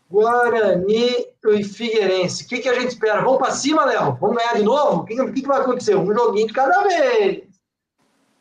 [0.10, 2.44] Guarani e Figueirense.
[2.44, 3.22] O que, que a gente espera?
[3.22, 4.18] Vamos para cima, Léo?
[4.20, 5.02] Vamos ganhar de novo?
[5.02, 5.96] O que, que, que, vai acontecer?
[5.96, 7.44] Um joguinho de cada vez.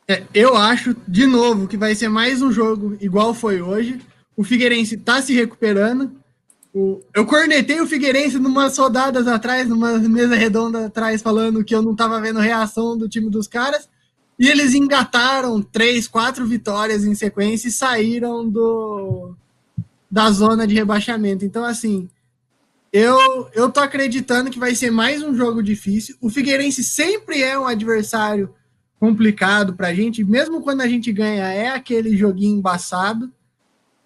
[0.07, 4.01] É, eu acho, de novo, que vai ser mais um jogo igual foi hoje.
[4.35, 6.18] O Figueirense está se recuperando.
[6.73, 11.93] Eu cornetei o Figueirense numas rodadas atrás, numa mesa redonda atrás, falando que eu não
[11.93, 13.89] estava vendo reação do time dos caras.
[14.37, 19.35] E eles engataram três, quatro vitórias em sequência e saíram do,
[20.09, 21.43] da zona de rebaixamento.
[21.43, 22.07] Então, assim,
[22.93, 26.15] eu, eu tô acreditando que vai ser mais um jogo difícil.
[26.21, 28.53] O Figueirense sempre é um adversário
[28.99, 33.31] complicado pra gente, mesmo quando a gente ganha, é aquele joguinho embaçado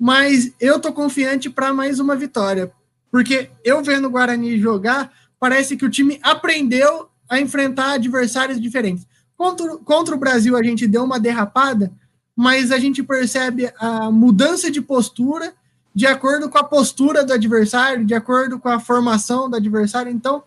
[0.03, 2.73] mas eu tô confiante para mais uma vitória,
[3.09, 9.07] porque eu vendo o Guarani jogar, parece que o time aprendeu a enfrentar adversários diferentes.
[9.37, 11.89] Contra, contra o Brasil a gente deu uma derrapada,
[12.35, 15.53] mas a gente percebe a mudança de postura
[15.95, 20.11] de acordo com a postura do adversário, de acordo com a formação do adversário.
[20.11, 20.43] Então,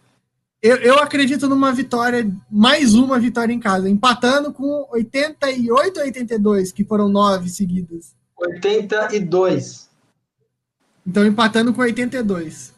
[0.60, 6.72] eu, eu acredito numa vitória, mais uma vitória em casa, empatando com 88 a 82,
[6.72, 8.15] que foram nove seguidas.
[8.36, 9.88] 82.
[11.06, 12.74] Então empatando com 82.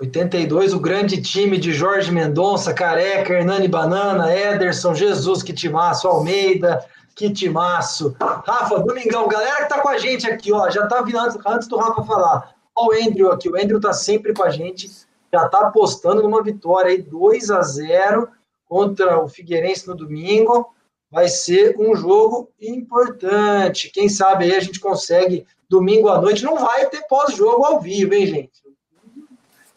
[0.00, 6.86] 82, o grande time de Jorge Mendonça, Careca, Hernani Banana, Ederson, Jesus, que timaço, Almeida,
[7.16, 8.14] que timaço.
[8.20, 11.76] Rafa, Domingão, galera que tá com a gente aqui, ó, já tá vindo antes, do
[11.76, 12.54] Rafa falar.
[12.76, 14.88] Ó, o Andrew aqui, o Andrew tá sempre com a gente,
[15.32, 18.28] já tá apostando numa vitória aí, 2 a 0
[18.68, 20.72] contra o Figueirense no domingo
[21.10, 23.90] vai ser um jogo importante.
[23.90, 26.44] Quem sabe aí a gente consegue domingo à noite.
[26.44, 28.62] Não vai ter pós-jogo ao vivo, hein, gente?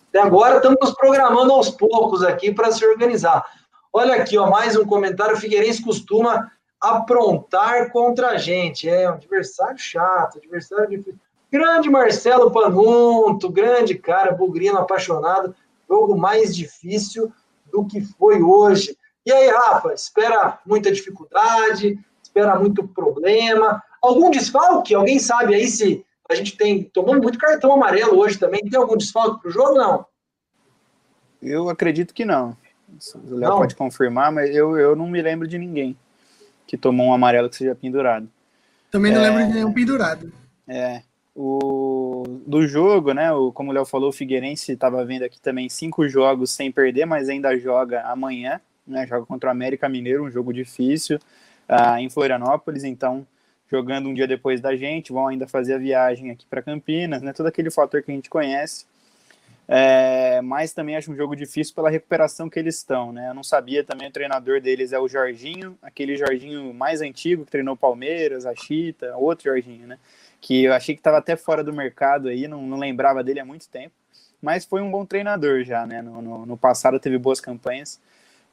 [0.09, 3.45] Até agora estamos nos programando aos poucos aqui para se organizar.
[3.93, 5.35] Olha aqui, ó, mais um comentário.
[5.35, 8.89] O Figueirense costuma aprontar contra a gente.
[8.89, 11.19] É um adversário chato, adversário difícil.
[11.51, 15.53] Grande Marcelo Panunto, grande cara, bugrino apaixonado.
[15.87, 17.31] Jogo mais difícil
[17.71, 18.97] do que foi hoje.
[19.25, 24.95] E aí, Rafa, espera muita dificuldade, espera muito problema, algum desfalque?
[24.95, 28.61] Alguém sabe aí se a gente tem tomando muito cartão amarelo hoje também?
[28.61, 29.75] Tem algum desfalque para o jogo?
[29.75, 30.05] Não.
[31.41, 32.55] Eu acredito que não.
[33.15, 35.97] O Léo pode confirmar, mas eu, eu não me lembro de ninguém
[36.67, 38.29] que tomou um amarelo que seja pendurado.
[38.89, 40.31] Também não é, lembro de nenhum pendurado.
[40.67, 41.01] É.
[41.35, 43.31] O, do jogo, né?
[43.31, 47.05] O, como o Léo falou, o Figueirense estava vendo aqui também cinco jogos sem perder,
[47.05, 49.05] mas ainda joga amanhã né?
[49.07, 51.19] Joga contra o América Mineiro, um jogo difícil.
[51.69, 53.25] uh, em Florianópolis, então
[53.69, 57.31] jogando um dia depois da gente, vão ainda fazer a viagem aqui para Campinas, né?
[57.31, 58.85] Todo aquele fator que a gente conhece.
[59.65, 63.29] É, mas também acho um jogo difícil pela recuperação que eles estão, né?
[63.29, 67.51] Eu não sabia também, o treinador deles é o Jorginho, aquele Jorginho mais antigo que
[67.51, 69.97] treinou Palmeiras, a Chita, outro Jorginho, né?
[70.41, 73.45] Que eu achei que estava até fora do mercado aí, não, não lembrava dele há
[73.45, 73.95] muito tempo,
[74.41, 76.01] mas foi um bom treinador já, né?
[76.01, 78.01] No, no, no passado teve boas campanhas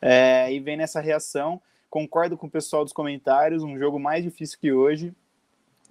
[0.00, 1.60] é, e vem nessa reação.
[1.90, 5.12] Concordo com o pessoal dos comentários, um jogo mais difícil que hoje,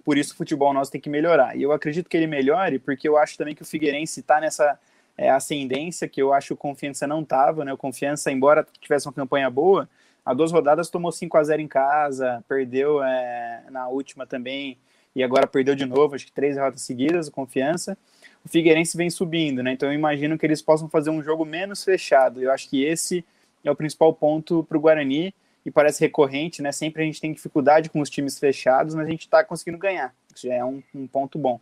[0.04, 1.56] por isso o futebol nosso tem que melhorar.
[1.56, 4.78] E eu acredito que ele melhore, porque eu acho também que o Figueirense está nessa
[5.16, 7.72] é, ascendência que eu acho que o Confiança não estava, né?
[7.72, 9.88] O Confiança, embora tivesse uma campanha boa,
[10.24, 14.78] há duas rodadas tomou 5 a 0 em casa, perdeu é, na última também,
[15.14, 17.98] e agora perdeu de novo, acho que três derrotas seguidas, o Confiança.
[18.44, 19.72] O Figueirense vem subindo, né?
[19.72, 22.40] Então eu imagino que eles possam fazer um jogo menos fechado.
[22.40, 23.24] Eu acho que esse
[23.64, 25.34] é o principal ponto para o Guarani
[25.64, 26.72] e parece recorrente, né?
[26.72, 30.14] Sempre a gente tem dificuldade com os times fechados, mas a gente está conseguindo ganhar.
[30.34, 31.60] Isso já é um, um, ponto bom.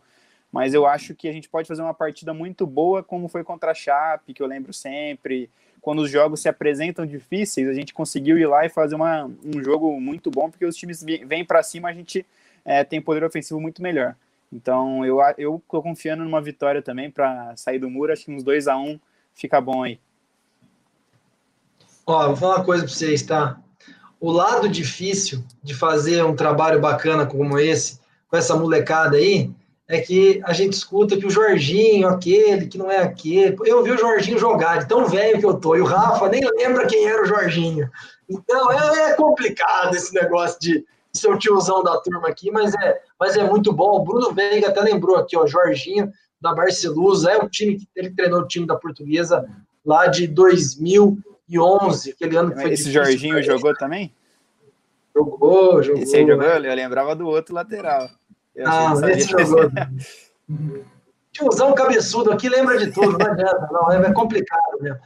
[0.51, 3.71] Mas eu acho que a gente pode fazer uma partida muito boa, como foi contra
[3.71, 5.49] a Chape, que eu lembro sempre.
[5.81, 9.63] Quando os jogos se apresentam difíceis, a gente conseguiu ir lá e fazer uma, um
[9.63, 12.25] jogo muito bom, porque os times vêm para cima, a gente
[12.63, 14.15] é, tem poder ofensivo muito melhor.
[14.51, 18.13] Então eu, eu tô confiando numa vitória também para sair do muro.
[18.13, 18.99] Acho que uns 2 a 1 um
[19.35, 19.99] fica bom aí.
[22.07, 23.59] Ó, vou falar uma coisa para vocês, tá?
[24.19, 29.51] o lado difícil de fazer um trabalho bacana como esse, com essa molecada aí,
[29.87, 33.55] é que a gente escuta que o Jorginho, aquele que não é aquele.
[33.63, 36.41] Eu vi o Jorginho jogar, de tão velho que eu tô, e o Rafa nem
[36.57, 37.89] lembra quem era o Jorginho.
[38.27, 42.99] Então é, é complicado esse negócio de ser o tiozão da turma aqui, mas é,
[43.17, 43.91] mas é muito bom.
[43.91, 48.11] O Bruno Veiga até lembrou aqui, ó, Jorginho da Barcelusa, é o time que ele
[48.11, 49.47] treinou o time da Portuguesa
[49.85, 54.13] lá de 2000 2011, aquele ano que foi Esse Jorginho jogou também?
[55.15, 56.01] Jogou, jogou.
[56.01, 56.45] Esse aí jogou?
[56.45, 58.09] Eu lembrava do outro lateral.
[58.53, 59.71] Eu ah, esse jogou.
[61.31, 64.99] Tiozão cabeçudo aqui lembra de tudo, não adianta, não, é complicado mesmo.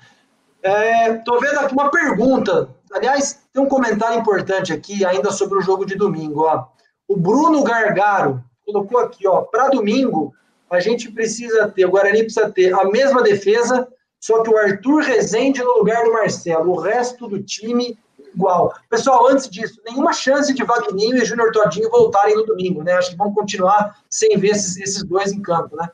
[0.63, 2.69] É, tô vendo aqui uma pergunta.
[2.93, 6.45] Aliás, tem um comentário importante aqui ainda sobre o jogo de domingo.
[6.45, 6.65] Ó.
[7.07, 10.33] O Bruno Gargaro colocou aqui, ó, para domingo
[10.69, 13.85] a gente precisa ter, o Guarani precisa ter a mesma defesa,
[14.21, 17.97] só que o Arthur Rezende no lugar do Marcelo, o resto do time
[18.33, 18.71] igual.
[18.87, 22.93] Pessoal, antes disso, nenhuma chance de Vagninho e Júnior Todinho voltarem no domingo, né?
[22.93, 25.89] Acho que vão continuar sem ver esses, esses dois em campo, né?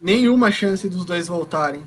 [0.00, 1.84] Nenhuma chance dos dois voltarem.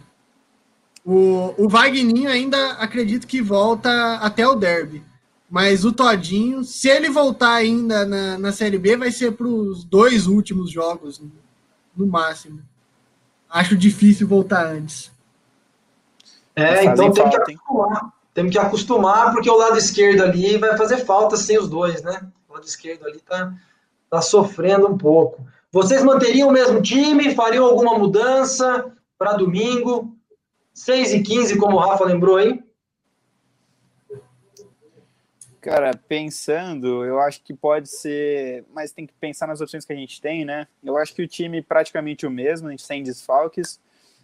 [1.03, 5.03] O, o Vagninho ainda acredito que volta até o derby.
[5.49, 9.84] Mas o Todinho, se ele voltar ainda na, na Série B, vai ser para os
[9.84, 11.19] dois últimos jogos,
[11.95, 12.61] no máximo
[13.49, 15.11] acho difícil voltar antes.
[16.55, 18.13] É, então tem falta, que acostumar.
[18.33, 22.21] Temos que acostumar, porque o lado esquerdo ali vai fazer falta sem os dois, né?
[22.49, 23.53] O lado esquerdo ali tá,
[24.09, 25.45] tá sofrendo um pouco.
[25.71, 27.35] Vocês manteriam o mesmo time?
[27.35, 30.15] Fariam alguma mudança para domingo?
[30.73, 32.63] 6 e 15, como o Rafa lembrou aí?
[35.68, 39.95] Cara, pensando, eu acho que pode ser, mas tem que pensar nas opções que a
[39.97, 40.65] gente tem, né?
[40.82, 43.78] Eu acho que o time praticamente o mesmo, a gente tem desfalques.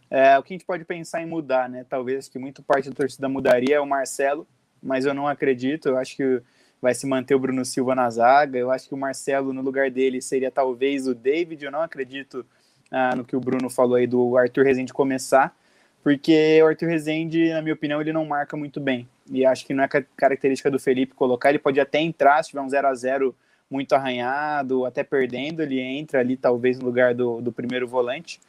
[0.10, 1.86] É, o que a gente pode pensar em mudar, né?
[1.90, 4.48] Talvez que muito parte da torcida mudaria é o Marcelo,
[4.82, 5.90] mas eu não acredito.
[5.90, 6.42] Eu acho que
[6.82, 8.58] vai se manter o Bruno Silva na zaga.
[8.58, 11.66] Eu acho que o Marcelo, no lugar dele, seria talvez o David.
[11.66, 12.46] Eu não acredito
[12.90, 15.54] ah, no que o Bruno falou aí do Arthur Rezende começar,
[16.02, 19.74] porque o Arthur Rezende, na minha opinião, ele não marca muito bem e acho que
[19.74, 21.50] não é característica do Felipe colocar.
[21.50, 23.36] Ele pode até entrar, se tiver um 0 a 0
[23.70, 28.40] muito arranhado, até perdendo, ele entra ali talvez no lugar do, do primeiro volante.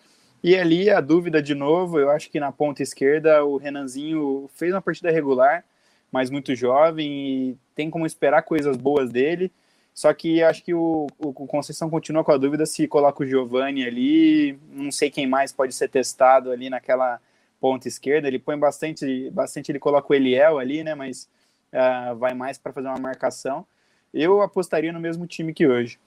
[0.43, 4.73] E ali a dúvida de novo, eu acho que na ponta esquerda o Renanzinho fez
[4.75, 5.65] uma partida regular,
[6.13, 9.51] mas muito jovem e tem como esperar coisas boas dele.
[9.95, 13.87] Só que acho que o, o, Conceição continua com a dúvida se coloca o Giovani
[13.87, 17.21] ali, não sei quem mais pode ser testado ali naquela
[17.65, 21.27] ponta esquerda, ele põe bastante, bastante ele coloca o Eliel ali, né, mas
[21.73, 23.67] uh, vai mais para fazer uma marcação.
[24.13, 25.99] Eu apostaria no mesmo time que hoje.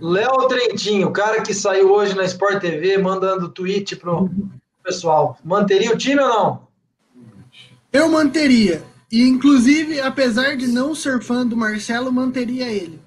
[0.00, 4.30] Léo Trentinho, o cara que saiu hoje na Sport TV mandando tweet pro
[4.84, 5.36] pessoal.
[5.42, 6.68] Manteria o time ou não?
[7.92, 8.84] Eu manteria.
[9.10, 13.00] E, inclusive, apesar de não ser fã do Marcelo, manteria ele.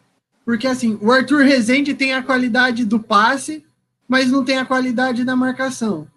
[0.43, 3.64] Porque, assim, o Arthur Rezende tem a qualidade do passe,
[4.07, 6.07] mas não tem a qualidade na marcação.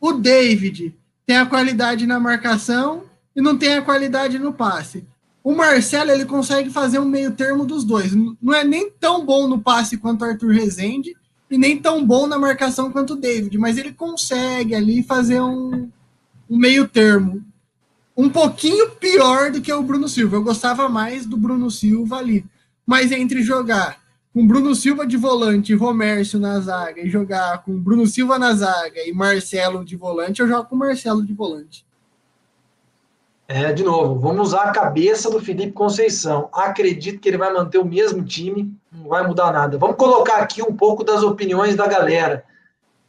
[0.00, 0.94] O David
[1.26, 5.04] tem a qualidade na marcação e não tem a qualidade no passe.
[5.42, 8.12] O Marcelo ele consegue fazer um meio termo dos dois.
[8.14, 11.14] Não é nem tão bom no passe quanto o Arthur Rezende
[11.50, 15.90] e nem tão bom na marcação quanto o David, mas ele consegue ali fazer um,
[16.48, 17.44] um meio termo.
[18.16, 20.36] um pouquinho pior do que o Bruno Silva.
[20.36, 22.44] Eu gostava mais do Bruno Silva ali.
[22.86, 24.03] Mas entre jogar
[24.34, 28.52] com Bruno Silva de volante e Romércio na zaga e jogar com Bruno Silva na
[28.52, 31.86] zaga e Marcelo de volante, eu jogo com Marcelo de volante.
[33.46, 36.48] É, de novo, vamos usar a cabeça do Felipe Conceição.
[36.52, 39.78] Acredito que ele vai manter o mesmo time, não vai mudar nada.
[39.78, 42.44] Vamos colocar aqui um pouco das opiniões da galera.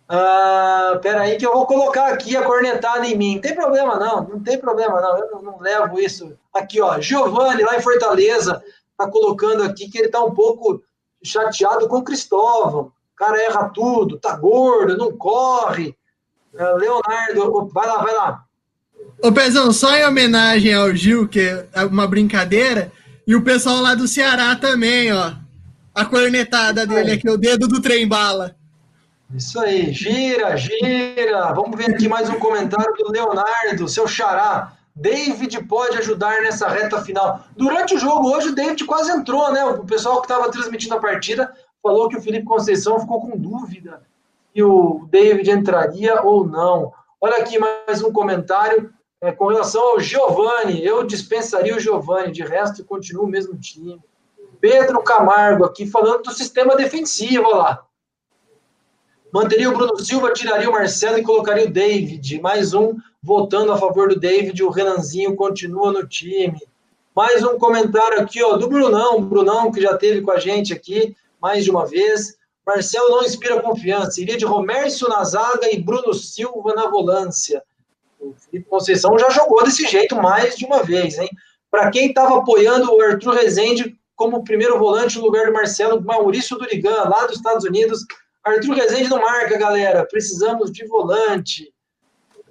[0.08, 3.36] Ah, peraí, que eu vou colocar aqui a cornetada em mim.
[3.36, 5.18] Não tem problema, não, não tem problema, não.
[5.18, 6.38] Eu não, não levo isso.
[6.54, 8.62] Aqui, ó, Giovanni, lá em Fortaleza,
[8.96, 10.84] tá colocando aqui que ele tá um pouco
[11.26, 12.92] chateado com o Cristóvão.
[13.14, 15.96] O cara erra tudo, tá gordo, não corre.
[16.54, 18.44] É, Leonardo, vai lá, vai lá.
[19.22, 21.40] Ô Pezão, só em homenagem ao Gil, que
[21.74, 22.92] é uma brincadeira,
[23.26, 25.34] e o pessoal lá do Ceará também, ó.
[25.94, 28.56] A cornetada dele aqui, o dedo do trem bala.
[29.34, 31.54] Isso aí, gira, gira.
[31.54, 34.74] Vamos ver aqui mais um comentário do Leonardo, seu xará.
[34.96, 37.42] David pode ajudar nessa reta final.
[37.58, 39.66] Durante o jogo hoje, o David quase entrou, né?
[39.66, 44.02] O pessoal que estava transmitindo a partida falou que o Felipe Conceição ficou com dúvida
[44.54, 46.94] se o David entraria ou não.
[47.20, 50.84] Olha aqui mais um comentário é, com relação ao Giovani.
[50.84, 54.00] Eu dispensaria o Giovani, de resto continua o mesmo time.
[54.62, 57.86] Pedro Camargo aqui falando do sistema defensivo, olha lá.
[59.34, 62.40] Manteria o Bruno Silva, tiraria o Marcelo e colocaria o David.
[62.40, 64.64] Mais um votando a favor do David.
[64.64, 66.62] O Renanzinho continua no time.
[67.16, 69.22] Mais um comentário aqui, ó, do Brunão.
[69.24, 72.38] Brunão, que já teve com a gente aqui mais de uma vez.
[72.66, 74.22] Marcelo não inspira confiança.
[74.22, 77.64] Iria de Romércio na zaga e Bruno Silva na volância.
[78.20, 81.30] O Felipe Conceição já jogou desse jeito mais de uma vez, hein?
[81.72, 86.58] Para quem estava apoiando o Arthur Rezende como primeiro volante no lugar do Marcelo, Maurício
[86.58, 88.06] Durigan, lá dos Estados Unidos,
[88.44, 90.06] Arthur Rezende não marca, galera.
[90.06, 91.75] Precisamos de volante.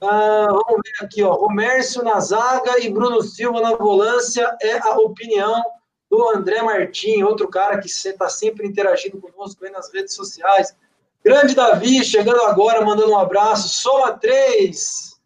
[0.01, 1.33] Ah, vamos ver aqui, ó.
[1.35, 5.63] Romércio na zaga e Bruno Silva na volância é a opinião
[6.11, 10.77] do André Martim, outro cara que está sempre interagindo conosco aí nas redes sociais.
[11.25, 13.69] Grande Davi, chegando agora, mandando um abraço.
[13.69, 15.19] Soma 3.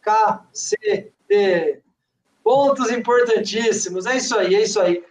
[0.00, 1.82] KCT.
[2.42, 4.06] Pontos importantíssimos.
[4.06, 5.04] É isso aí, é isso aí.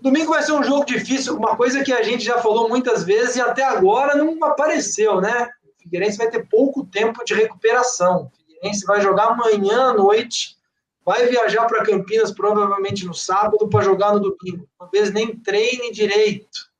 [0.00, 3.36] Domingo vai ser um jogo difícil, uma coisa que a gente já falou muitas vezes
[3.36, 5.50] e até agora não apareceu, né?
[5.90, 8.26] Figueirense vai ter pouco tempo de recuperação.
[8.26, 10.56] O Figueirense vai jogar amanhã à noite,
[11.04, 14.68] vai viajar para Campinas provavelmente no sábado para jogar no domingo.
[14.78, 16.70] Talvez nem treine direito.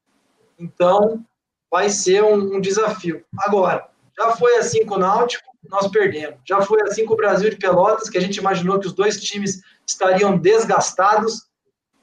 [0.58, 1.24] Então,
[1.70, 3.24] vai ser um, um desafio.
[3.38, 6.38] Agora, já foi assim com o Náutico, nós perdemos.
[6.46, 9.20] Já foi assim com o Brasil de Pelotas, que a gente imaginou que os dois
[9.20, 11.50] times estariam desgastados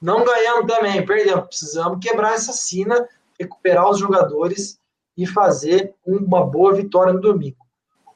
[0.00, 1.46] não ganhamos também, perdemos.
[1.48, 4.78] Precisamos quebrar essa sina, recuperar os jogadores
[5.18, 7.56] e fazer uma boa vitória no domingo.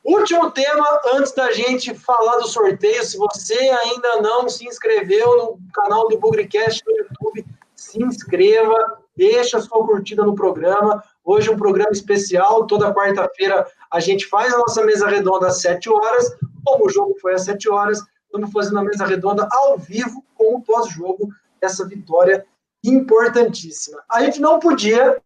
[0.04, 5.58] Último tema, antes da gente falar do sorteio, se você ainda não se inscreveu no
[5.74, 7.44] canal do Bugrecast no YouTube,
[7.74, 8.76] se inscreva,
[9.16, 11.02] deixa sua curtida no programa.
[11.24, 15.88] Hoje um programa especial, toda quarta-feira a gente faz a nossa mesa redonda às 7
[15.90, 20.24] horas, como o jogo foi às 7 horas, estamos fazendo a mesa redonda ao vivo
[20.34, 21.28] com o pós-jogo
[21.60, 22.44] essa vitória
[22.84, 24.02] importantíssima.
[24.08, 25.20] A gente não podia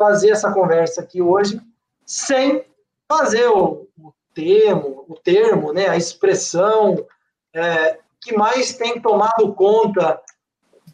[0.00, 1.60] fazer essa conversa aqui hoje
[2.06, 2.64] sem
[3.06, 7.06] fazer o, o termo, o termo, né, a expressão
[7.54, 10.18] é, que mais tem tomado conta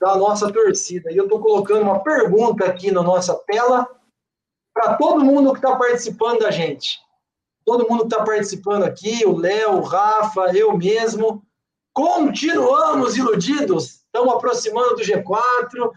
[0.00, 1.12] da nossa torcida.
[1.12, 3.88] E eu estou colocando uma pergunta aqui na nossa tela
[4.74, 6.98] para todo mundo que está participando da gente.
[7.64, 11.44] Todo mundo que está participando aqui, o Léo, o Rafa, eu mesmo.
[11.94, 14.02] Continuamos iludidos?
[14.04, 15.92] Estamos aproximando do G4,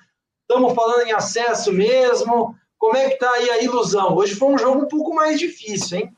[0.48, 2.56] estamos falando em acesso mesmo.
[2.80, 4.16] Como é que está aí a ilusão?
[4.16, 6.16] Hoje foi um jogo um pouco mais difícil, hein?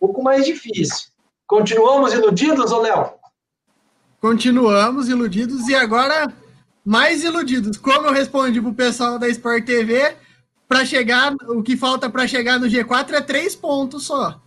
[0.00, 1.08] Um pouco mais difícil.
[1.46, 3.12] Continuamos iludidos, ô Léo?
[4.20, 6.32] Continuamos iludidos e agora
[6.84, 7.76] mais iludidos.
[7.76, 10.16] Como eu respondi para o pessoal da Sport TV,
[10.66, 14.40] para chegar, o que falta para chegar no G4 é três pontos só.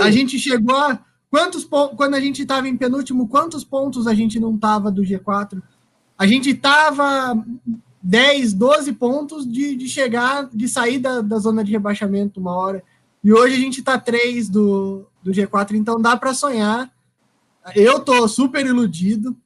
[0.00, 0.98] A gente chegou a
[1.30, 5.62] quantos quando a gente estava em penúltimo, quantos pontos a gente não estava do G4?
[6.18, 7.40] a gente estava
[8.08, 12.82] 10, 12 pontos de, de chegar, de sair da, da zona de rebaixamento uma hora.
[13.22, 16.90] E hoje a gente está 3 do, do G4, então dá para sonhar.
[17.76, 19.36] Eu tô super iludido.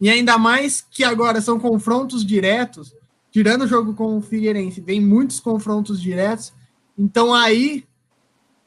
[0.00, 2.92] E ainda mais que agora são confrontos diretos.
[3.30, 6.52] Tirando o jogo com o Figueirense, vem muitos confrontos diretos.
[6.98, 7.84] Então aí,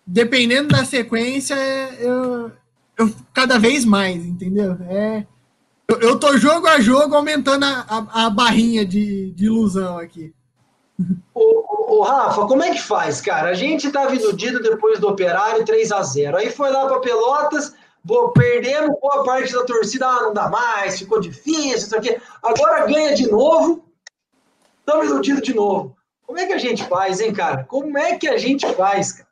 [0.08, 1.56] dependendo da sequência,
[2.00, 2.54] eu,
[2.98, 4.78] eu cada vez mais, entendeu?
[4.84, 5.28] É,
[5.90, 10.34] eu, eu tô jogo a jogo aumentando a, a, a barrinha de, de ilusão aqui.
[11.34, 13.50] Ô, ô, Rafa, como é que faz, cara?
[13.50, 17.74] A gente estava iludido depois do Operário 3 a 0 Aí foi lá para Pelotas,
[18.06, 22.18] Pô, perdemos boa parte da torcida, ah, não dá mais, ficou difícil, isso aqui.
[22.42, 23.86] Agora ganha de novo,
[24.80, 25.96] estamos iludidos de novo.
[26.26, 27.64] Como é que a gente faz, hein, cara?
[27.66, 29.30] Como é que a gente faz, cara?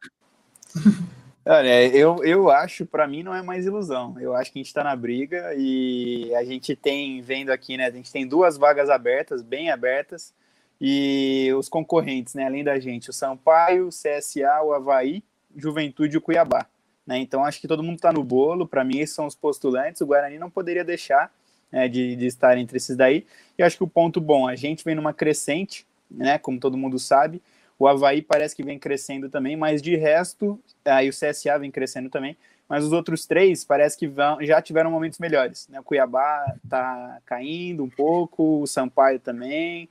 [1.50, 4.20] Olha, eu, eu acho, para mim, não é mais ilusão.
[4.20, 7.86] Eu acho que a gente está na briga e a gente tem, vendo aqui, né?
[7.86, 10.34] A gente tem duas vagas abertas, bem abertas,
[10.80, 12.46] e os concorrentes, né?
[12.46, 15.24] Além da gente, o Sampaio, o CSA, o Havaí,
[15.56, 16.68] Juventude e o Cuiabá.
[17.06, 17.20] Né?
[17.20, 18.68] Então acho que todo mundo está no bolo.
[18.68, 20.02] Para mim, esses são os postulantes.
[20.02, 21.32] O Guarani não poderia deixar
[21.72, 23.26] né, de, de estar entre esses daí.
[23.58, 26.38] E acho que o ponto bom, a gente vem numa crescente, né?
[26.38, 27.42] Como todo mundo sabe.
[27.80, 32.10] O Havaí parece que vem crescendo também, mas de resto, aí o CSA vem crescendo
[32.10, 32.36] também,
[32.68, 35.68] mas os outros três parece que vão, já tiveram momentos melhores.
[35.70, 35.80] Né?
[35.80, 39.88] O Cuiabá está caindo um pouco, o Sampaio também,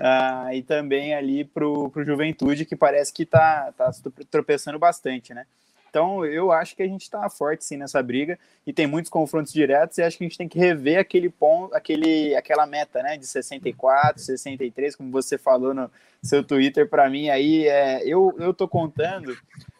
[0.00, 3.90] uh, e também ali para o Juventude, que parece que está tá
[4.30, 5.46] tropeçando bastante, né?
[5.90, 9.52] Então, eu acho que a gente está forte sim nessa briga e tem muitos confrontos
[9.52, 13.16] diretos e acho que a gente tem que rever aquele ponto, aquele, aquela meta, né,
[13.16, 15.90] de 64, 63, como você falou no
[16.22, 19.32] seu Twitter para mim aí, é, eu eu tô contando,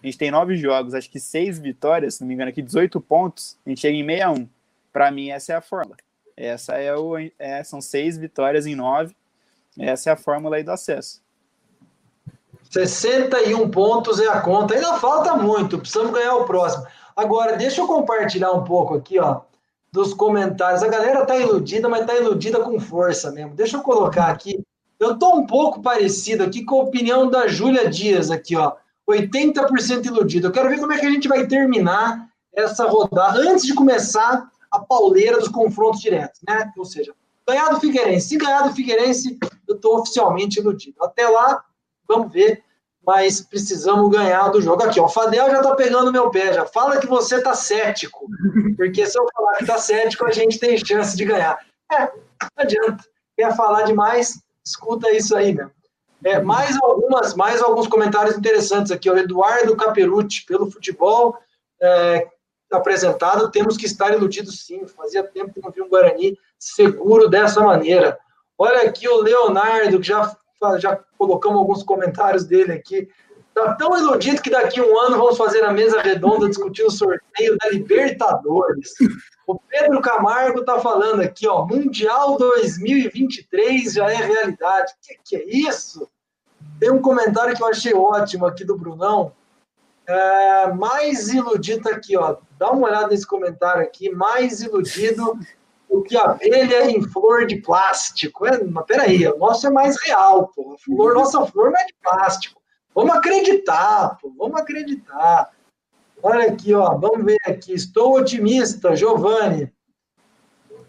[0.03, 3.01] a gente tem nove jogos, acho que seis vitórias, se não me engano aqui 18
[3.01, 4.49] pontos, a gente chega em 61.
[4.93, 5.97] Para mim essa é a fórmula.
[6.37, 9.15] Essa é o é, são seis vitórias em nove.
[9.79, 11.23] Essa é a fórmula aí do acesso.
[12.71, 14.75] 61 pontos é a conta.
[14.75, 16.87] Ainda falta muito, precisamos ganhar o próximo.
[17.17, 19.41] Agora, deixa eu compartilhar um pouco aqui, ó,
[19.93, 20.83] dos comentários.
[20.83, 23.55] A galera tá iludida, mas tá iludida com força mesmo.
[23.55, 24.65] Deixa eu colocar aqui.
[25.01, 28.75] Eu tô um pouco parecido aqui com a opinião da Júlia Dias aqui, ó.
[29.09, 30.47] 80% iludido.
[30.47, 34.49] Eu quero ver como é que a gente vai terminar essa rodada antes de começar
[34.71, 36.73] a pauleira dos confrontos diretos, né?
[36.79, 37.13] Ou seja,
[37.47, 38.29] ganhar do Figueirense.
[38.29, 41.03] Se ganhar do Figueirense, eu tô oficialmente iludido.
[41.03, 41.65] Até lá,
[42.11, 42.63] vamos ver,
[43.07, 44.83] mas precisamos ganhar do jogo.
[44.83, 48.29] Aqui, ó, o Fadel já tá pegando meu pé, já fala que você tá cético,
[48.77, 51.59] porque se eu falar que tá cético, a gente tem chance de ganhar.
[51.93, 53.05] É, não adianta.
[53.37, 54.41] Quer falar demais?
[54.65, 55.71] Escuta isso aí, meu.
[56.23, 59.09] É, mais algumas, mais alguns comentários interessantes aqui.
[59.09, 61.39] O Eduardo Caperucci, pelo futebol
[61.81, 62.29] é,
[62.71, 64.87] apresentado, temos que estar iludidos sim.
[64.87, 68.19] Fazia tempo que não vi um Guarani seguro dessa maneira.
[68.59, 70.37] Olha aqui o Leonardo, que já
[70.79, 73.09] já colocamos alguns comentários dele aqui.
[73.49, 76.91] Está tão iludido que daqui a um ano vamos fazer a mesa redonda discutindo o
[76.91, 78.95] sorteio da Libertadores.
[79.47, 84.93] O Pedro Camargo está falando aqui, ó, Mundial 2023 já é realidade.
[85.03, 86.09] Que que é isso?
[86.79, 89.33] Tem um comentário que eu achei ótimo aqui do Brunão.
[90.07, 92.37] É, mais iludido aqui, ó.
[92.59, 94.11] Dá uma olhada nesse comentário aqui.
[94.11, 95.39] Mais iludido
[95.91, 98.47] o que abelha em flor de plástico.
[98.47, 100.75] É, mas peraí, o nosso é mais real, pô.
[100.75, 102.61] A flor, nossa flor não é de plástico.
[102.95, 104.33] Vamos acreditar, pô.
[104.39, 105.51] Vamos acreditar.
[106.23, 106.97] Olha aqui, ó.
[106.97, 107.75] Vamos ver aqui.
[107.75, 109.73] Estou otimista, Giovanni.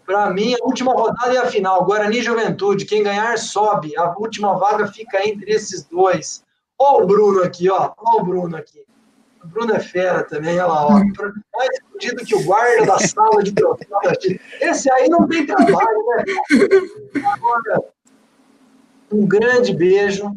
[0.06, 1.84] Para mim, a última rodada é a final.
[1.84, 2.84] Guarani e Juventude.
[2.84, 3.96] Quem ganhar sobe.
[3.96, 6.44] A última vaga fica entre esses dois.
[6.78, 7.92] Ó o Bruno aqui, ó.
[7.98, 8.84] Ó o Bruno aqui.
[9.44, 10.90] O Bruno é fera também, olha lá, ó.
[10.92, 14.40] Mais escondido que o guarda da sala de troféus.
[14.60, 16.24] Esse aí não tem trabalho, né?
[17.24, 17.82] Agora,
[19.10, 20.30] um grande beijo.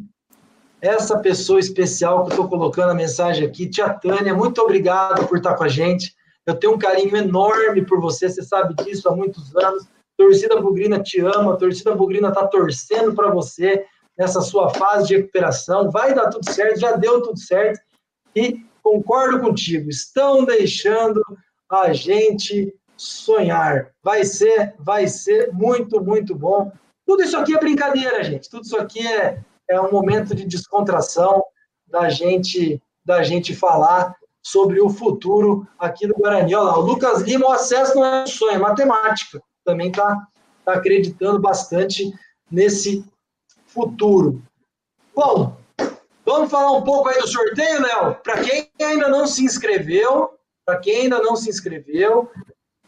[0.81, 5.37] Essa pessoa especial que eu estou colocando a mensagem aqui, Tia Tânia, muito obrigado por
[5.37, 6.13] estar com a gente.
[6.45, 9.87] Eu tenho um carinho enorme por você, você sabe disso há muitos anos.
[10.15, 13.85] Torcida Bugrina te ama, a torcida Bugrina está torcendo para você
[14.17, 15.89] nessa sua fase de recuperação.
[15.89, 17.81] Vai dar tudo certo, já deu tudo certo.
[18.35, 21.19] E concordo contigo, estão deixando
[21.67, 23.89] a gente sonhar.
[24.03, 26.71] Vai ser, vai ser muito, muito bom.
[27.03, 28.47] Tudo isso aqui é brincadeira, gente.
[28.47, 31.43] Tudo isso aqui é, é um momento de descontração
[31.87, 36.53] da gente, da gente falar sobre o futuro aqui do Guarani.
[36.53, 39.41] Olha lá, o Lucas Lima, o acesso não é um sonho, é matemática.
[39.63, 40.27] Também está
[40.63, 42.13] tá acreditando bastante
[42.51, 43.03] nesse
[43.65, 44.43] futuro.
[45.15, 45.57] Bom,
[46.35, 48.15] Vamos falar um pouco aí do sorteio, Léo?
[48.15, 50.31] Para quem ainda não se inscreveu,
[50.65, 52.29] para quem ainda não se inscreveu,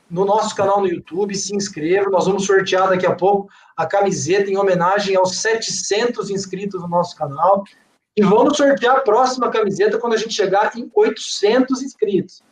[0.09, 2.09] no nosso canal no YouTube, se inscreva.
[2.09, 7.15] Nós vamos sortear daqui a pouco a camiseta em homenagem aos 700 inscritos no nosso
[7.15, 7.63] canal.
[8.17, 12.43] E vamos sortear a próxima camiseta quando a gente chegar em 800 inscritos.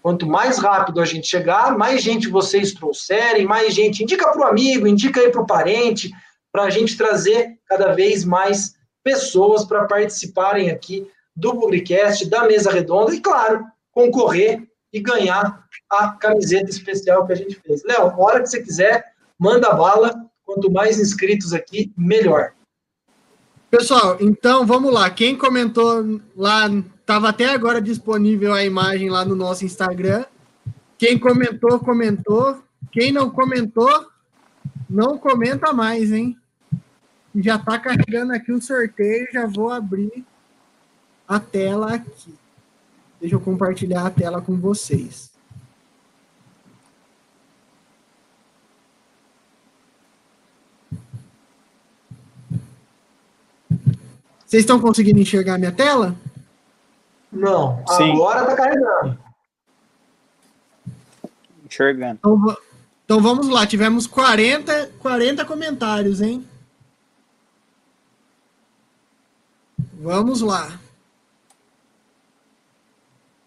[0.00, 4.04] Quanto mais rápido a gente chegar, mais gente vocês trouxerem, mais gente.
[4.04, 6.12] Indica para o amigo, indica aí para o parente,
[6.52, 12.70] para a gente trazer cada vez mais pessoas para participarem aqui do Publicast, da mesa
[12.70, 17.82] redonda e, claro, concorrer e ganhar a camiseta especial que a gente fez.
[17.84, 19.04] Léo, hora que você quiser,
[19.38, 20.14] manda bala.
[20.44, 22.52] Quanto mais inscritos aqui, melhor.
[23.70, 25.08] Pessoal, então vamos lá.
[25.08, 26.68] Quem comentou lá,
[27.00, 30.26] estava até agora disponível a imagem lá no nosso Instagram.
[30.98, 32.62] Quem comentou, comentou.
[32.90, 34.06] Quem não comentou,
[34.90, 36.36] não comenta mais, hein?
[37.34, 40.24] Já está carregando aqui o sorteio, já vou abrir
[41.26, 42.34] a tela aqui.
[43.20, 45.32] Deixa eu compartilhar a tela com vocês.
[54.44, 56.14] Vocês estão conseguindo enxergar minha tela?
[57.32, 58.12] Não, Sim.
[58.12, 59.18] agora está carregando.
[61.64, 62.18] Enxergando.
[62.18, 62.56] Então,
[63.06, 66.46] então vamos lá, tivemos 40, 40 comentários, hein?
[70.02, 70.80] Vamos lá.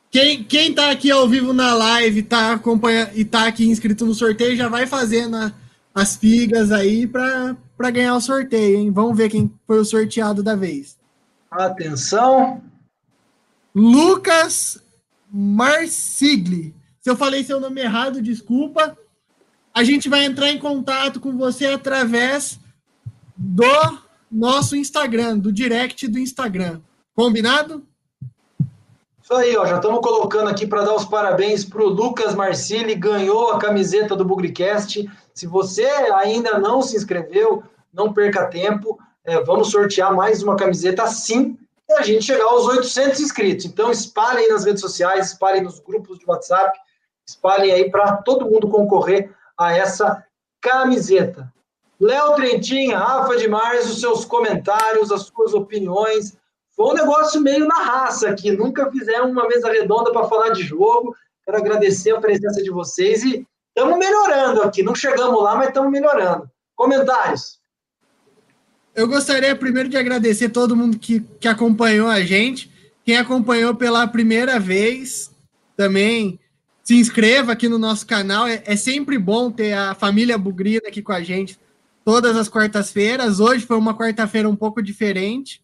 [0.09, 4.13] Quem, quem tá aqui ao vivo na live tá acompanha, e tá aqui inscrito no
[4.13, 5.51] sorteio já vai fazendo a,
[5.93, 8.89] as figas aí para ganhar o sorteio, hein?
[8.89, 10.97] Vamos ver quem foi o sorteado da vez.
[11.51, 12.63] Atenção.
[13.75, 14.81] Lucas
[15.29, 16.73] Marsigli.
[17.01, 18.97] Se eu falei seu nome errado, desculpa.
[19.73, 22.57] A gente vai entrar em contato com você através
[23.35, 24.04] do
[24.35, 26.81] nosso Instagram, do direct do Instagram.
[27.15, 27.83] Combinado?
[29.23, 32.93] Isso aí, ó, já estamos colocando aqui para dar os parabéns para o Lucas Marcili,
[32.93, 35.09] ganhou a camiseta do Bugricast.
[35.33, 41.03] Se você ainda não se inscreveu, não perca tempo, é, vamos sortear mais uma camiseta
[41.03, 41.57] assim
[41.87, 43.65] e a gente chegar aos 800 inscritos.
[43.65, 46.77] Então, espalhem nas redes sociais, espalhem nos grupos de WhatsApp,
[47.25, 50.23] espalhem aí para todo mundo concorrer a essa
[50.61, 51.51] camiseta.
[51.99, 56.35] Léo Trentin, Rafa de Mars, os seus comentários, as suas opiniões.
[56.75, 58.51] Foi um negócio meio na raça aqui.
[58.51, 61.15] Nunca fizemos uma mesa redonda para falar de jogo.
[61.45, 64.83] Quero agradecer a presença de vocês e estamos melhorando aqui.
[64.83, 66.49] Não chegamos lá, mas estamos melhorando.
[66.75, 67.59] Comentários.
[68.93, 72.71] Eu gostaria primeiro de agradecer todo mundo que, que acompanhou a gente.
[73.05, 75.31] Quem acompanhou pela primeira vez
[75.77, 76.39] também
[76.83, 78.47] se inscreva aqui no nosso canal.
[78.47, 81.57] É, é sempre bom ter a família Bugrina aqui com a gente
[82.05, 83.39] todas as quartas-feiras.
[83.39, 85.61] Hoje foi uma quarta-feira um pouco diferente.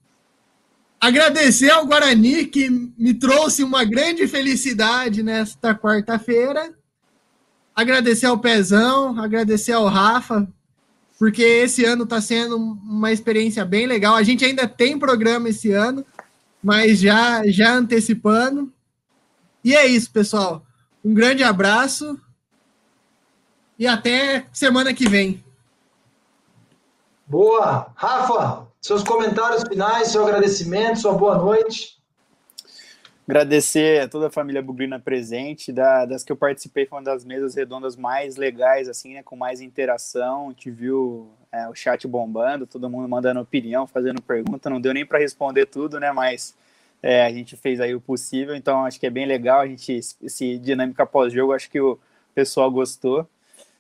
[1.00, 6.74] Agradecer ao Guarani que me trouxe uma grande felicidade nesta quarta-feira.
[7.74, 10.48] Agradecer ao Pezão, agradecer ao Rafa
[11.22, 14.16] porque esse ano está sendo uma experiência bem legal.
[14.16, 16.04] A gente ainda tem programa esse ano,
[16.64, 18.74] mas já, já antecipando.
[19.64, 20.66] E é isso, pessoal.
[21.06, 22.20] Um grande abraço
[23.78, 25.44] e até semana que vem.
[27.32, 27.94] Boa.
[27.96, 31.98] Rafa, seus comentários finais, seu agradecimento, sua boa noite.
[33.26, 37.24] Agradecer a toda a família Bugrina presente, da, das que eu participei, foi uma das
[37.24, 42.06] mesas redondas mais legais, assim, né, com mais interação, a gente viu é, o chat
[42.06, 46.54] bombando, todo mundo mandando opinião, fazendo pergunta, não deu nem para responder tudo, né, mas
[47.02, 50.02] é, a gente fez aí o possível, então acho que é bem legal, a gente,
[50.22, 51.98] esse dinâmica pós-jogo, acho que o
[52.36, 53.26] pessoal gostou.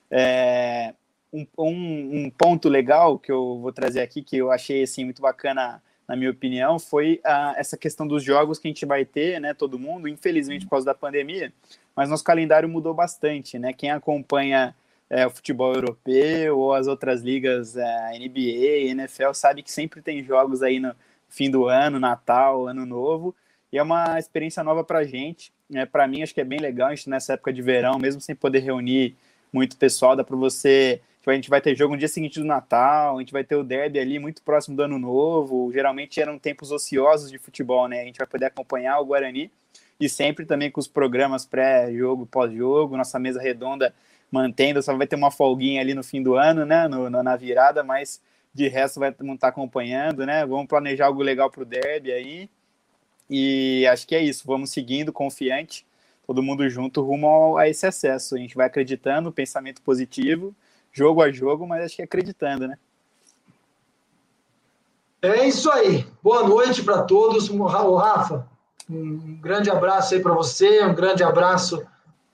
[0.09, 0.93] É,
[1.31, 5.21] um, um, um ponto legal que eu vou trazer aqui, que eu achei, assim, muito
[5.21, 9.39] bacana na minha opinião, foi a, essa questão dos jogos que a gente vai ter,
[9.39, 11.53] né, todo mundo, infelizmente por causa da pandemia,
[11.95, 14.75] mas nosso calendário mudou bastante, né, quem acompanha
[15.09, 20.21] é, o futebol europeu ou as outras ligas, é, NBA, NFL, sabe que sempre tem
[20.21, 20.93] jogos aí no
[21.29, 23.33] fim do ano, Natal, Ano Novo,
[23.71, 26.59] e é uma experiência nova para a gente, né, para mim acho que é bem
[26.59, 29.15] legal, a gente nessa época de verão, mesmo sem poder reunir
[29.53, 33.15] muito pessoal, dá para você A gente vai ter jogo no dia seguinte do Natal,
[33.15, 35.71] a gente vai ter o derby ali muito próximo do Ano Novo.
[35.71, 38.01] Geralmente eram tempos ociosos de futebol, né?
[38.01, 39.51] A gente vai poder acompanhar o Guarani
[39.99, 43.93] e sempre também com os programas pré-jogo, pós-jogo, nossa mesa redonda
[44.31, 46.87] mantendo, só vai ter uma folguinha ali no fim do ano, né?
[46.87, 48.19] No, na virada, mas
[48.51, 50.43] de resto vai estar tá acompanhando, né?
[50.45, 52.49] Vamos planejar algo legal para o derby aí.
[53.29, 55.85] E acho que é isso, vamos seguindo, confiante,
[56.25, 58.35] todo mundo junto rumo a esse acesso.
[58.35, 60.55] A gente vai acreditando, pensamento positivo
[60.91, 62.77] jogo a jogo, mas acho que acreditando, né?
[65.21, 66.05] É isso aí.
[66.21, 67.49] Boa noite para todos.
[67.49, 67.63] O
[67.95, 68.47] Rafa,
[68.89, 71.85] um grande abraço aí para você, um grande abraço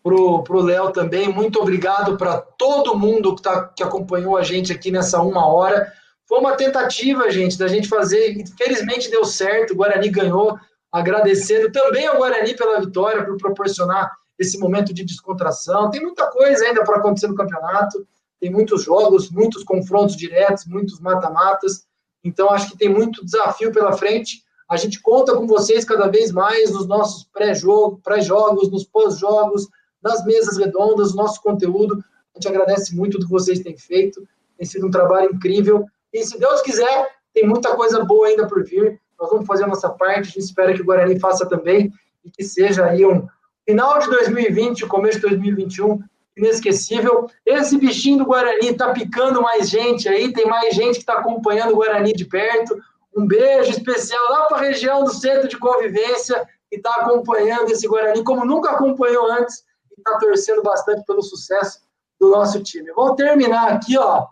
[0.02, 1.28] para o Léo também.
[1.28, 5.92] Muito obrigado para todo mundo que, tá, que acompanhou a gente aqui nessa uma hora.
[6.26, 8.40] Foi uma tentativa, gente, da gente fazer.
[8.40, 10.58] Infelizmente deu certo, o Guarani ganhou.
[10.90, 15.92] Agradecendo também ao Guarani pela vitória, por proporcionar esse momento de descontração.
[15.92, 18.08] Tem muita coisa ainda para acontecer no campeonato
[18.40, 21.86] tem muitos jogos, muitos confrontos diretos, muitos mata-matas.
[22.24, 24.44] Então, acho que tem muito desafio pela frente.
[24.70, 29.68] A gente conta com vocês cada vez mais nos nossos pré-jogos, pré-jogos, nos pós-jogos,
[30.04, 32.04] nas mesas redondas, no nosso conteúdo.
[32.36, 34.28] A gente agradece muito do que vocês têm feito.
[34.58, 35.86] Tem sido um trabalho incrível.
[36.14, 39.00] E se Deus quiser, tem muita coisa boa ainda por vir.
[39.20, 40.20] Nós vamos fazer a nossa parte.
[40.20, 41.92] A gente espera que o Guarani faça também
[42.24, 43.28] e que seja aí um,
[43.70, 46.00] Final de 2020, começo de 2021,
[46.38, 47.30] inesquecível.
[47.46, 51.74] Esse bichinho do Guarani tá picando mais gente aí, tem mais gente que está acompanhando
[51.74, 52.78] o Guarani de perto.
[53.16, 57.88] Um beijo especial lá para a região do centro de convivência, que está acompanhando esse
[57.88, 61.82] Guarani como nunca acompanhou antes e está torcendo bastante pelo sucesso
[62.20, 62.92] do nosso time.
[62.92, 64.28] Vou terminar aqui, ó,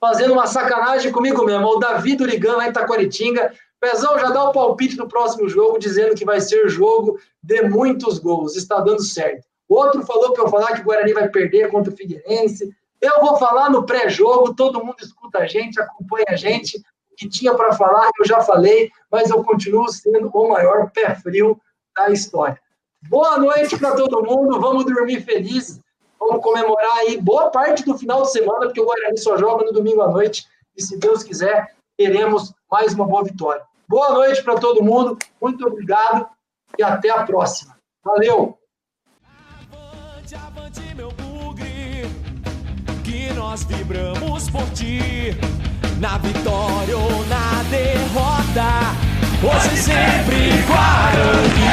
[0.00, 1.66] fazendo uma sacanagem comigo mesmo.
[1.66, 3.54] O Davi Durigan lá em Taquaritinga.
[3.80, 8.18] Pezão já dá o palpite do próximo jogo, dizendo que vai ser jogo de muitos
[8.18, 8.56] gols.
[8.56, 9.46] Está dando certo.
[9.68, 12.74] Outro falou que eu falar que o Guarani vai perder contra o Figueirense.
[13.00, 16.82] Eu vou falar no pré-jogo, todo mundo escuta a gente, acompanha a gente
[17.16, 21.60] que tinha para falar, eu já falei, mas eu continuo sendo o maior pé frio
[21.96, 22.60] da história.
[23.08, 25.80] Boa noite para todo mundo, vamos dormir felizes,
[26.18, 29.72] vamos comemorar aí boa parte do final de semana, porque o Guarani só joga no
[29.72, 30.46] domingo à noite,
[30.76, 33.62] e se Deus quiser, teremos mais uma boa vitória.
[33.86, 36.26] Boa noite para todo mundo, muito obrigado
[36.78, 37.76] e até a próxima.
[38.02, 38.58] Valeu!
[40.24, 42.08] Avante, avante, meu bugre,
[43.02, 45.36] que nós vibramos por ti,
[46.00, 48.96] na vitória ou na derrota,
[49.42, 51.66] hoje sempre Guarani.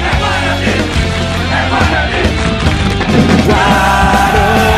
[0.00, 0.72] É Guarani, é Guarani,
[1.52, 2.22] é Guarani.
[3.46, 4.71] Guarani.